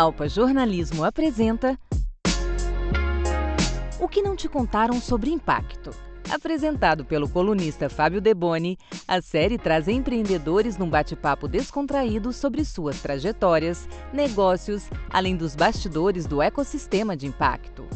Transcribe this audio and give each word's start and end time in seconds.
Alpa 0.00 0.26
Jornalismo 0.26 1.04
apresenta 1.04 1.78
O 4.00 4.08
que 4.08 4.22
não 4.22 4.34
te 4.34 4.48
contaram 4.48 4.98
sobre 4.98 5.28
impacto. 5.28 5.90
Apresentado 6.30 7.04
pelo 7.04 7.28
colunista 7.28 7.90
Fábio 7.90 8.18
Deboni, 8.18 8.78
a 9.06 9.20
série 9.20 9.58
traz 9.58 9.88
empreendedores 9.88 10.78
num 10.78 10.88
bate-papo 10.88 11.46
descontraído 11.46 12.32
sobre 12.32 12.64
suas 12.64 12.98
trajetórias, 13.02 13.86
negócios, 14.10 14.88
além 15.10 15.36
dos 15.36 15.54
bastidores 15.54 16.24
do 16.24 16.40
ecossistema 16.40 17.14
de 17.14 17.26
impacto. 17.26 17.86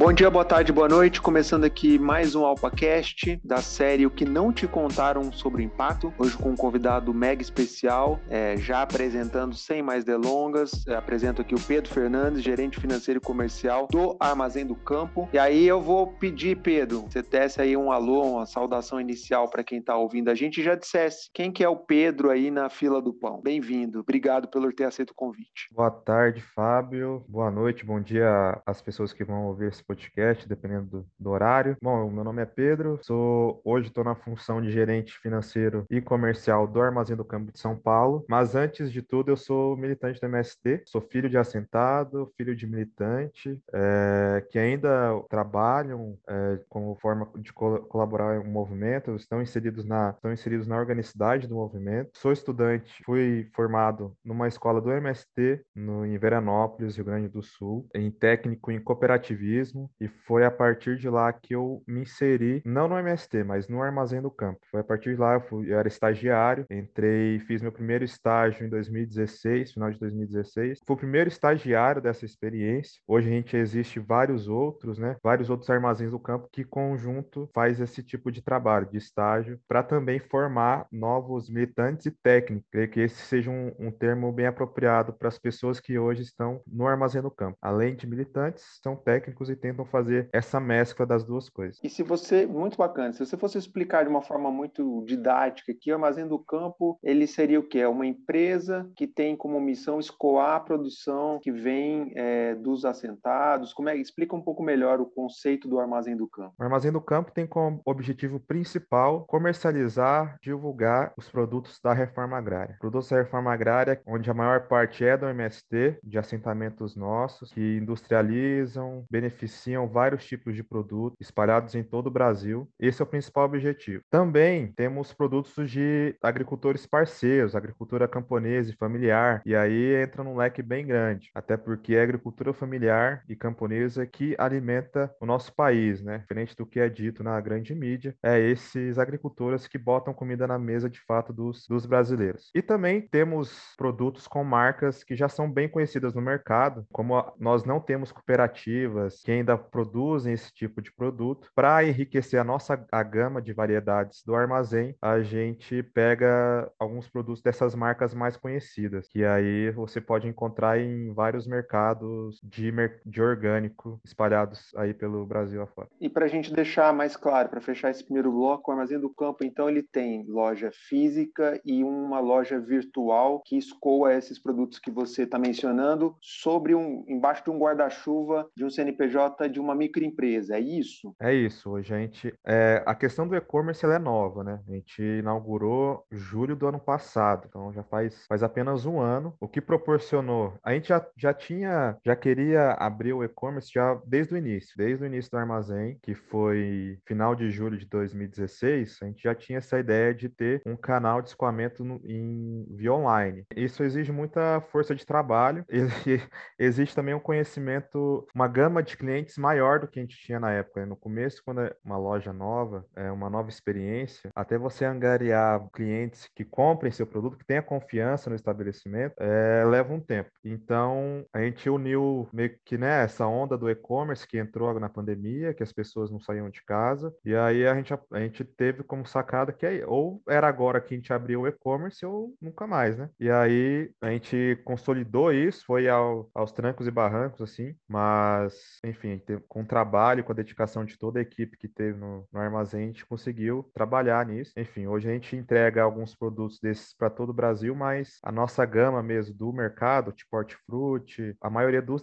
Bom 0.00 0.12
dia, 0.12 0.30
boa 0.30 0.44
tarde, 0.44 0.72
boa 0.72 0.88
noite. 0.88 1.20
Começando 1.20 1.64
aqui 1.64 1.98
mais 1.98 2.36
um 2.36 2.44
AlpaCast 2.46 3.40
da 3.42 3.56
série 3.56 4.06
O 4.06 4.10
que 4.12 4.24
não 4.24 4.52
te 4.52 4.68
contaram 4.68 5.32
sobre 5.32 5.60
o 5.60 5.64
impacto. 5.64 6.14
Hoje 6.16 6.36
com 6.36 6.50
um 6.50 6.56
convidado 6.56 7.12
mega 7.12 7.42
especial, 7.42 8.20
é, 8.30 8.56
já 8.56 8.82
apresentando 8.82 9.56
sem 9.56 9.82
mais 9.82 10.04
delongas. 10.04 10.86
É, 10.86 10.94
apresento 10.94 11.42
aqui 11.42 11.52
o 11.52 11.60
Pedro 11.60 11.92
Fernandes, 11.92 12.44
gerente 12.44 12.78
financeiro 12.78 13.18
e 13.18 13.20
comercial 13.20 13.88
do 13.90 14.16
Armazém 14.20 14.64
do 14.64 14.76
Campo. 14.76 15.28
E 15.32 15.38
aí 15.38 15.66
eu 15.66 15.80
vou 15.80 16.06
pedir, 16.06 16.58
Pedro, 16.58 17.00
você 17.00 17.20
desse 17.20 17.60
aí 17.60 17.76
um 17.76 17.90
alô, 17.90 18.22
uma 18.36 18.46
saudação 18.46 19.00
inicial 19.00 19.50
para 19.50 19.64
quem 19.64 19.80
está 19.80 19.96
ouvindo 19.96 20.28
a 20.28 20.34
gente 20.36 20.60
e 20.60 20.64
já 20.64 20.76
dissesse 20.76 21.28
quem 21.34 21.50
que 21.50 21.64
é 21.64 21.68
o 21.68 21.76
Pedro 21.76 22.30
aí 22.30 22.52
na 22.52 22.70
fila 22.70 23.02
do 23.02 23.12
pão. 23.12 23.40
Bem-vindo. 23.42 23.98
Obrigado 23.98 24.46
por 24.46 24.72
ter 24.72 24.84
aceito 24.84 25.10
o 25.10 25.16
convite. 25.16 25.68
Boa 25.72 25.90
tarde, 25.90 26.40
Fábio. 26.40 27.24
Boa 27.26 27.50
noite, 27.50 27.84
bom 27.84 28.00
dia 28.00 28.62
às 28.64 28.80
pessoas 28.80 29.12
que 29.12 29.24
vão 29.24 29.46
ouvir 29.46 29.66
esse 29.66 29.87
podcast, 29.88 30.46
dependendo 30.46 30.86
do, 30.86 31.06
do 31.18 31.30
horário. 31.30 31.74
Bom, 31.82 32.10
meu 32.10 32.22
nome 32.22 32.42
é 32.42 32.44
Pedro, 32.44 33.00
sou 33.02 33.62
hoje 33.64 33.88
estou 33.88 34.04
na 34.04 34.14
função 34.14 34.60
de 34.60 34.70
gerente 34.70 35.18
financeiro 35.18 35.86
e 35.88 35.98
comercial 35.98 36.66
do 36.66 36.82
Armazém 36.82 37.16
do 37.16 37.24
Campo 37.24 37.50
de 37.50 37.58
São 37.58 37.74
Paulo, 37.74 38.22
mas 38.28 38.54
antes 38.54 38.92
de 38.92 39.00
tudo 39.00 39.30
eu 39.30 39.36
sou 39.36 39.76
militante 39.78 40.20
do 40.20 40.26
MST, 40.26 40.82
sou 40.84 41.00
filho 41.00 41.30
de 41.30 41.38
assentado, 41.38 42.30
filho 42.36 42.54
de 42.54 42.66
militante, 42.66 43.58
é, 43.72 44.44
que 44.50 44.58
ainda 44.58 45.18
trabalham 45.30 46.18
é, 46.28 46.60
como 46.68 46.94
forma 46.96 47.26
de 47.36 47.50
col 47.52 47.78
colaborar 47.78 48.36
em 48.36 48.40
um 48.40 48.50
movimento, 48.50 49.16
estão 49.16 49.40
inseridos 49.40 49.86
na 49.86 50.10
estão 50.10 50.32
inseridos 50.32 50.66
na 50.66 50.76
organicidade 50.76 51.46
do 51.46 51.54
movimento. 51.54 52.10
Sou 52.18 52.32
estudante, 52.32 53.02
fui 53.04 53.48
formado 53.54 54.12
numa 54.22 54.48
escola 54.48 54.80
do 54.80 54.92
MST 54.92 55.62
no, 55.74 56.04
em 56.04 56.18
Veranópolis, 56.18 56.96
Rio 56.96 57.04
Grande 57.06 57.28
do 57.28 57.42
Sul, 57.42 57.88
em 57.94 58.10
técnico 58.10 58.70
em 58.70 58.80
cooperativismo 58.80 59.77
e 60.00 60.08
foi 60.08 60.44
a 60.44 60.50
partir 60.50 60.96
de 60.96 61.08
lá 61.08 61.32
que 61.32 61.54
eu 61.54 61.82
me 61.86 62.02
inseri, 62.02 62.62
não 62.64 62.88
no 62.88 62.98
MST, 62.98 63.44
mas 63.44 63.68
no 63.68 63.82
Armazém 63.82 64.22
do 64.22 64.30
Campo. 64.30 64.60
Foi 64.70 64.80
a 64.80 64.84
partir 64.84 65.14
de 65.14 65.20
lá, 65.20 65.34
eu, 65.34 65.40
fui, 65.40 65.70
eu 65.70 65.78
era 65.78 65.88
estagiário, 65.88 66.66
entrei, 66.70 67.38
fiz 67.40 67.60
meu 67.60 67.72
primeiro 67.72 68.04
estágio 68.04 68.66
em 68.66 68.68
2016, 68.68 69.72
final 69.72 69.90
de 69.90 69.98
2016. 69.98 70.80
Fui 70.86 70.94
o 70.94 70.98
primeiro 70.98 71.28
estagiário 71.28 72.00
dessa 72.00 72.24
experiência. 72.24 73.00
Hoje 73.06 73.28
a 73.28 73.32
gente 73.32 73.56
existe 73.56 74.00
vários 74.00 74.48
outros, 74.48 74.98
né? 74.98 75.16
Vários 75.22 75.50
outros 75.50 75.68
armazéns 75.70 76.10
do 76.10 76.18
campo 76.18 76.48
que 76.52 76.64
conjunto 76.64 77.48
faz 77.54 77.80
esse 77.80 78.02
tipo 78.02 78.30
de 78.30 78.42
trabalho, 78.42 78.88
de 78.90 78.98
estágio, 78.98 79.60
para 79.68 79.82
também 79.82 80.18
formar 80.18 80.86
novos 80.90 81.50
militantes 81.50 82.06
e 82.06 82.10
técnicos. 82.10 82.68
Creio 82.70 82.88
que 82.88 83.00
esse 83.00 83.16
seja 83.16 83.50
um, 83.50 83.72
um 83.78 83.90
termo 83.90 84.30
bem 84.32 84.46
apropriado 84.46 85.12
para 85.12 85.28
as 85.28 85.38
pessoas 85.38 85.80
que 85.80 85.98
hoje 85.98 86.22
estão 86.22 86.60
no 86.66 86.86
armazém 86.86 87.22
do 87.22 87.30
campo. 87.30 87.58
Além 87.60 87.96
de 87.96 88.06
militantes, 88.06 88.64
são 88.82 88.96
técnicos 88.96 89.50
e 89.50 89.56
tentam 89.68 89.84
fazer 89.84 90.28
essa 90.32 90.58
mescla 90.58 91.04
das 91.04 91.24
duas 91.24 91.48
coisas. 91.48 91.78
E 91.82 91.88
se 91.88 92.02
você, 92.02 92.46
muito 92.46 92.76
bacana, 92.76 93.12
se 93.12 93.24
você 93.24 93.36
fosse 93.36 93.58
explicar 93.58 94.04
de 94.04 94.10
uma 94.10 94.22
forma 94.22 94.50
muito 94.50 95.04
didática 95.06 95.74
que 95.78 95.90
o 95.90 95.94
Armazém 95.94 96.26
do 96.26 96.38
Campo, 96.38 96.98
ele 97.02 97.26
seria 97.26 97.60
o 97.60 97.62
quê? 97.62 97.80
É 97.80 97.88
uma 97.88 98.06
empresa 98.06 98.90
que 98.96 99.06
tem 99.06 99.36
como 99.36 99.60
missão 99.60 100.00
escoar 100.00 100.56
a 100.56 100.60
produção 100.60 101.38
que 101.42 101.52
vem 101.52 102.12
é, 102.16 102.54
dos 102.54 102.84
assentados. 102.84 103.72
Como 103.72 103.88
é? 103.88 103.96
Explica 103.96 104.34
um 104.34 104.40
pouco 104.40 104.62
melhor 104.62 105.00
o 105.00 105.06
conceito 105.06 105.68
do 105.68 105.78
Armazém 105.78 106.16
do 106.16 106.28
Campo. 106.28 106.54
O 106.58 106.62
Armazém 106.62 106.90
do 106.90 107.00
Campo 107.00 107.32
tem 107.32 107.46
como 107.46 107.80
objetivo 107.84 108.40
principal 108.40 109.24
comercializar, 109.26 110.38
divulgar 110.42 111.12
os 111.16 111.28
produtos 111.28 111.78
da 111.82 111.92
reforma 111.92 112.38
agrária. 112.38 112.76
Produtos 112.80 113.10
da 113.10 113.18
reforma 113.18 113.52
agrária, 113.52 114.00
onde 114.06 114.30
a 114.30 114.34
maior 114.34 114.66
parte 114.68 115.04
é 115.04 115.16
do 115.16 115.26
MST, 115.26 115.98
de 116.02 116.18
assentamentos 116.18 116.96
nossos, 116.96 117.52
que 117.52 117.76
industrializam, 117.76 119.04
beneficiam 119.10 119.57
beneficiam 119.58 119.88
vários 119.88 120.24
tipos 120.24 120.54
de 120.54 120.62
produtos 120.62 121.18
espalhados 121.20 121.74
em 121.74 121.82
todo 121.82 122.06
o 122.06 122.10
Brasil. 122.10 122.68
Esse 122.78 123.02
é 123.02 123.04
o 123.04 123.08
principal 123.08 123.44
objetivo. 123.44 124.02
Também 124.10 124.72
temos 124.72 125.12
produtos 125.12 125.70
de 125.70 126.14
agricultores 126.22 126.86
parceiros, 126.86 127.56
agricultura 127.56 128.06
camponesa 128.06 128.70
e 128.70 128.76
familiar, 128.76 129.42
e 129.44 129.54
aí 129.54 130.02
entra 130.02 130.22
num 130.22 130.36
leque 130.36 130.62
bem 130.62 130.86
grande, 130.86 131.30
até 131.34 131.56
porque 131.56 131.94
é 131.94 132.02
agricultura 132.02 132.52
familiar 132.52 133.22
e 133.28 133.34
camponesa 133.34 134.06
que 134.06 134.34
alimenta 134.38 135.12
o 135.20 135.26
nosso 135.26 135.52
país, 135.54 136.02
né? 136.02 136.18
Diferente 136.18 136.56
do 136.56 136.66
que 136.66 136.80
é 136.80 136.88
dito 136.88 137.22
na 137.22 137.40
grande 137.40 137.74
mídia, 137.74 138.14
é 138.22 138.38
esses 138.38 138.98
agricultores 138.98 139.66
que 139.66 139.78
botam 139.78 140.14
comida 140.14 140.46
na 140.46 140.58
mesa 140.58 140.88
de 140.88 141.00
fato 141.00 141.32
dos, 141.32 141.66
dos 141.66 141.86
brasileiros. 141.86 142.50
E 142.54 142.62
também 142.62 143.00
temos 143.00 143.74
produtos 143.76 144.26
com 144.26 144.44
marcas 144.44 145.02
que 145.02 145.16
já 145.16 145.28
são 145.28 145.50
bem 145.50 145.68
conhecidas 145.68 146.14
no 146.14 146.20
mercado, 146.20 146.86
como 146.92 147.32
nós 147.38 147.64
não 147.64 147.80
temos 147.80 148.12
cooperativas, 148.12 149.22
quem 149.24 149.44
ainda 149.48 149.56
produzem 149.56 150.34
esse 150.34 150.52
tipo 150.52 150.82
de 150.82 150.92
produto. 150.92 151.50
Para 151.54 151.84
enriquecer 151.84 152.38
a 152.38 152.44
nossa 152.44 152.86
a 152.92 153.02
gama 153.02 153.40
de 153.40 153.52
variedades 153.52 154.22
do 154.24 154.34
armazém, 154.34 154.94
a 155.00 155.20
gente 155.20 155.82
pega 155.82 156.70
alguns 156.78 157.08
produtos 157.08 157.42
dessas 157.42 157.74
marcas 157.74 158.12
mais 158.12 158.36
conhecidas, 158.36 159.08
que 159.08 159.24
aí 159.24 159.70
você 159.70 160.00
pode 160.00 160.28
encontrar 160.28 160.78
em 160.78 161.12
vários 161.14 161.46
mercados 161.46 162.40
de, 162.42 162.72
de 163.06 163.22
orgânico 163.22 164.00
espalhados 164.04 164.72
aí 164.76 164.92
pelo 164.92 165.24
Brasil 165.24 165.62
afora. 165.62 165.88
E 166.00 166.08
para 166.08 166.26
a 166.26 166.28
gente 166.28 166.52
deixar 166.52 166.92
mais 166.92 167.16
claro, 167.16 167.48
para 167.48 167.60
fechar 167.60 167.90
esse 167.90 168.04
primeiro 168.04 168.30
bloco, 168.30 168.70
o 168.70 168.74
Armazém 168.74 169.00
do 169.00 169.10
Campo, 169.10 169.44
então, 169.44 169.68
ele 169.68 169.82
tem 169.82 170.24
loja 170.28 170.70
física 170.72 171.60
e 171.64 171.82
uma 171.82 172.20
loja 172.20 172.60
virtual 172.60 173.42
que 173.44 173.56
escoa 173.56 174.14
esses 174.14 174.38
produtos 174.38 174.78
que 174.78 174.90
você 174.90 175.22
está 175.22 175.38
mencionando 175.38 176.16
sobre 176.20 176.74
um 176.74 177.04
embaixo 177.08 177.44
de 177.44 177.50
um 177.50 177.58
guarda-chuva 177.58 178.48
de 178.56 178.64
um 178.64 178.70
CNPJ 178.70 179.37
de 179.46 179.60
uma 179.60 179.74
microempresa, 179.74 180.56
é 180.56 180.60
isso? 180.60 181.14
É 181.20 181.32
isso. 181.32 181.76
A 181.76 181.82
gente, 181.82 182.34
é, 182.46 182.82
a 182.86 182.94
questão 182.94 183.26
do 183.28 183.36
e-commerce 183.36 183.84
é 183.84 183.98
nova, 183.98 184.42
né? 184.42 184.60
A 184.66 184.72
gente 184.72 185.02
inaugurou 185.02 186.04
julho 186.10 186.56
do 186.56 186.66
ano 186.66 186.80
passado, 186.80 187.46
então 187.48 187.72
já 187.72 187.82
faz, 187.82 188.26
faz 188.26 188.42
apenas 188.42 188.86
um 188.86 189.00
ano. 189.00 189.34
O 189.40 189.48
que 189.48 189.60
proporcionou? 189.60 190.54
A 190.62 190.72
gente 190.72 190.88
já, 190.88 191.06
já 191.16 191.32
tinha, 191.32 191.96
já 192.04 192.16
queria 192.16 192.72
abrir 192.72 193.12
o 193.12 193.22
e-commerce 193.22 193.70
já 193.72 194.00
desde 194.06 194.34
o 194.34 194.36
início, 194.36 194.74
desde 194.76 195.04
o 195.04 195.06
início 195.06 195.30
do 195.30 195.38
armazém, 195.38 195.98
que 196.02 196.14
foi 196.14 196.98
final 197.06 197.34
de 197.34 197.50
julho 197.50 197.76
de 197.76 197.86
2016. 197.86 198.98
A 199.02 199.06
gente 199.06 199.22
já 199.22 199.34
tinha 199.34 199.58
essa 199.58 199.78
ideia 199.78 200.14
de 200.14 200.28
ter 200.28 200.62
um 200.66 200.76
canal 200.76 201.20
de 201.22 201.28
escoamento 201.28 201.84
no, 201.84 202.00
em 202.04 202.66
via 202.70 202.92
online. 202.92 203.44
Isso 203.54 203.82
exige 203.82 204.12
muita 204.12 204.60
força 204.72 204.94
de 204.94 205.04
trabalho 205.04 205.64
e 205.68 206.20
existe 206.58 206.94
também 206.94 207.14
um 207.14 207.20
conhecimento, 207.20 208.26
uma 208.34 208.48
gama 208.48 208.82
de 208.82 208.96
clientes 208.96 209.27
maior 209.36 209.80
do 209.80 209.88
que 209.88 209.98
a 209.98 210.02
gente 210.02 210.16
tinha 210.16 210.40
na 210.40 210.52
época. 210.52 210.80
Né? 210.80 210.86
No 210.86 210.96
começo, 210.96 211.42
quando 211.44 211.60
é 211.60 211.74
uma 211.84 211.98
loja 211.98 212.32
nova, 212.32 212.84
é 212.96 213.10
uma 213.10 213.28
nova 213.28 213.48
experiência, 213.48 214.30
até 214.34 214.56
você 214.56 214.84
angariar 214.84 215.68
clientes 215.72 216.28
que 216.34 216.44
comprem 216.44 216.92
seu 216.92 217.06
produto, 217.06 217.36
que 217.36 217.46
tenha 217.46 217.62
confiança 217.62 218.30
no 218.30 218.36
estabelecimento, 218.36 219.14
é, 219.18 219.64
leva 219.64 219.92
um 219.92 220.00
tempo. 220.00 220.30
Então, 220.44 221.24
a 221.32 221.40
gente 221.40 221.68
uniu 221.68 222.28
meio 222.32 222.56
que 222.64 222.78
né, 222.78 223.02
essa 223.04 223.26
onda 223.26 223.56
do 223.56 223.68
e-commerce 223.68 224.26
que 224.26 224.38
entrou 224.38 224.78
na 224.78 224.88
pandemia, 224.88 225.54
que 225.54 225.62
as 225.62 225.72
pessoas 225.72 226.10
não 226.10 226.20
saíam 226.20 226.50
de 226.50 226.62
casa, 226.64 227.14
e 227.24 227.34
aí 227.34 227.66
a 227.66 227.74
gente, 227.74 227.92
a 227.92 228.20
gente 228.20 228.44
teve 228.44 228.82
como 228.82 229.06
sacada 229.06 229.52
que 229.52 229.66
é, 229.66 229.86
ou 229.86 230.22
era 230.28 230.46
agora 230.46 230.80
que 230.80 230.94
a 230.94 230.96
gente 230.96 231.12
abriu 231.12 231.42
o 231.42 231.48
e-commerce 231.48 232.04
ou 232.04 232.34
nunca 232.40 232.66
mais, 232.66 232.96
né? 232.96 233.08
E 233.18 233.30
aí 233.30 233.90
a 234.00 234.10
gente 234.10 234.60
consolidou 234.64 235.32
isso, 235.32 235.64
foi 235.64 235.88
ao, 235.88 236.30
aos 236.34 236.52
trancos 236.52 236.86
e 236.86 236.90
barrancos, 236.90 237.40
assim, 237.40 237.74
mas, 237.88 238.78
enfim, 238.84 239.07
enfim, 239.12 239.38
com 239.48 239.62
o 239.62 239.66
trabalho, 239.66 240.24
com 240.24 240.32
a 240.32 240.34
dedicação 240.34 240.84
de 240.84 240.98
toda 240.98 241.18
a 241.18 241.22
equipe 241.22 241.56
que 241.56 241.68
teve 241.68 241.98
no, 241.98 242.26
no 242.32 242.40
armazém, 242.40 242.84
a 242.84 242.86
gente 242.86 243.06
conseguiu 243.06 243.68
trabalhar 243.74 244.24
nisso. 244.26 244.52
Enfim, 244.56 244.86
hoje 244.86 245.08
a 245.08 245.12
gente 245.12 245.36
entrega 245.36 245.82
alguns 245.82 246.14
produtos 246.14 246.58
desses 246.60 246.94
para 246.94 247.10
todo 247.10 247.30
o 247.30 247.34
Brasil, 247.34 247.74
mas 247.74 248.18
a 248.22 248.32
nossa 248.32 248.64
gama 248.64 249.02
mesmo 249.02 249.34
do 249.34 249.52
mercado, 249.52 250.12
tipo 250.12 250.36
hortifruti, 250.36 251.36
a 251.40 251.50
maioria 251.50 251.82
dos 251.82 252.02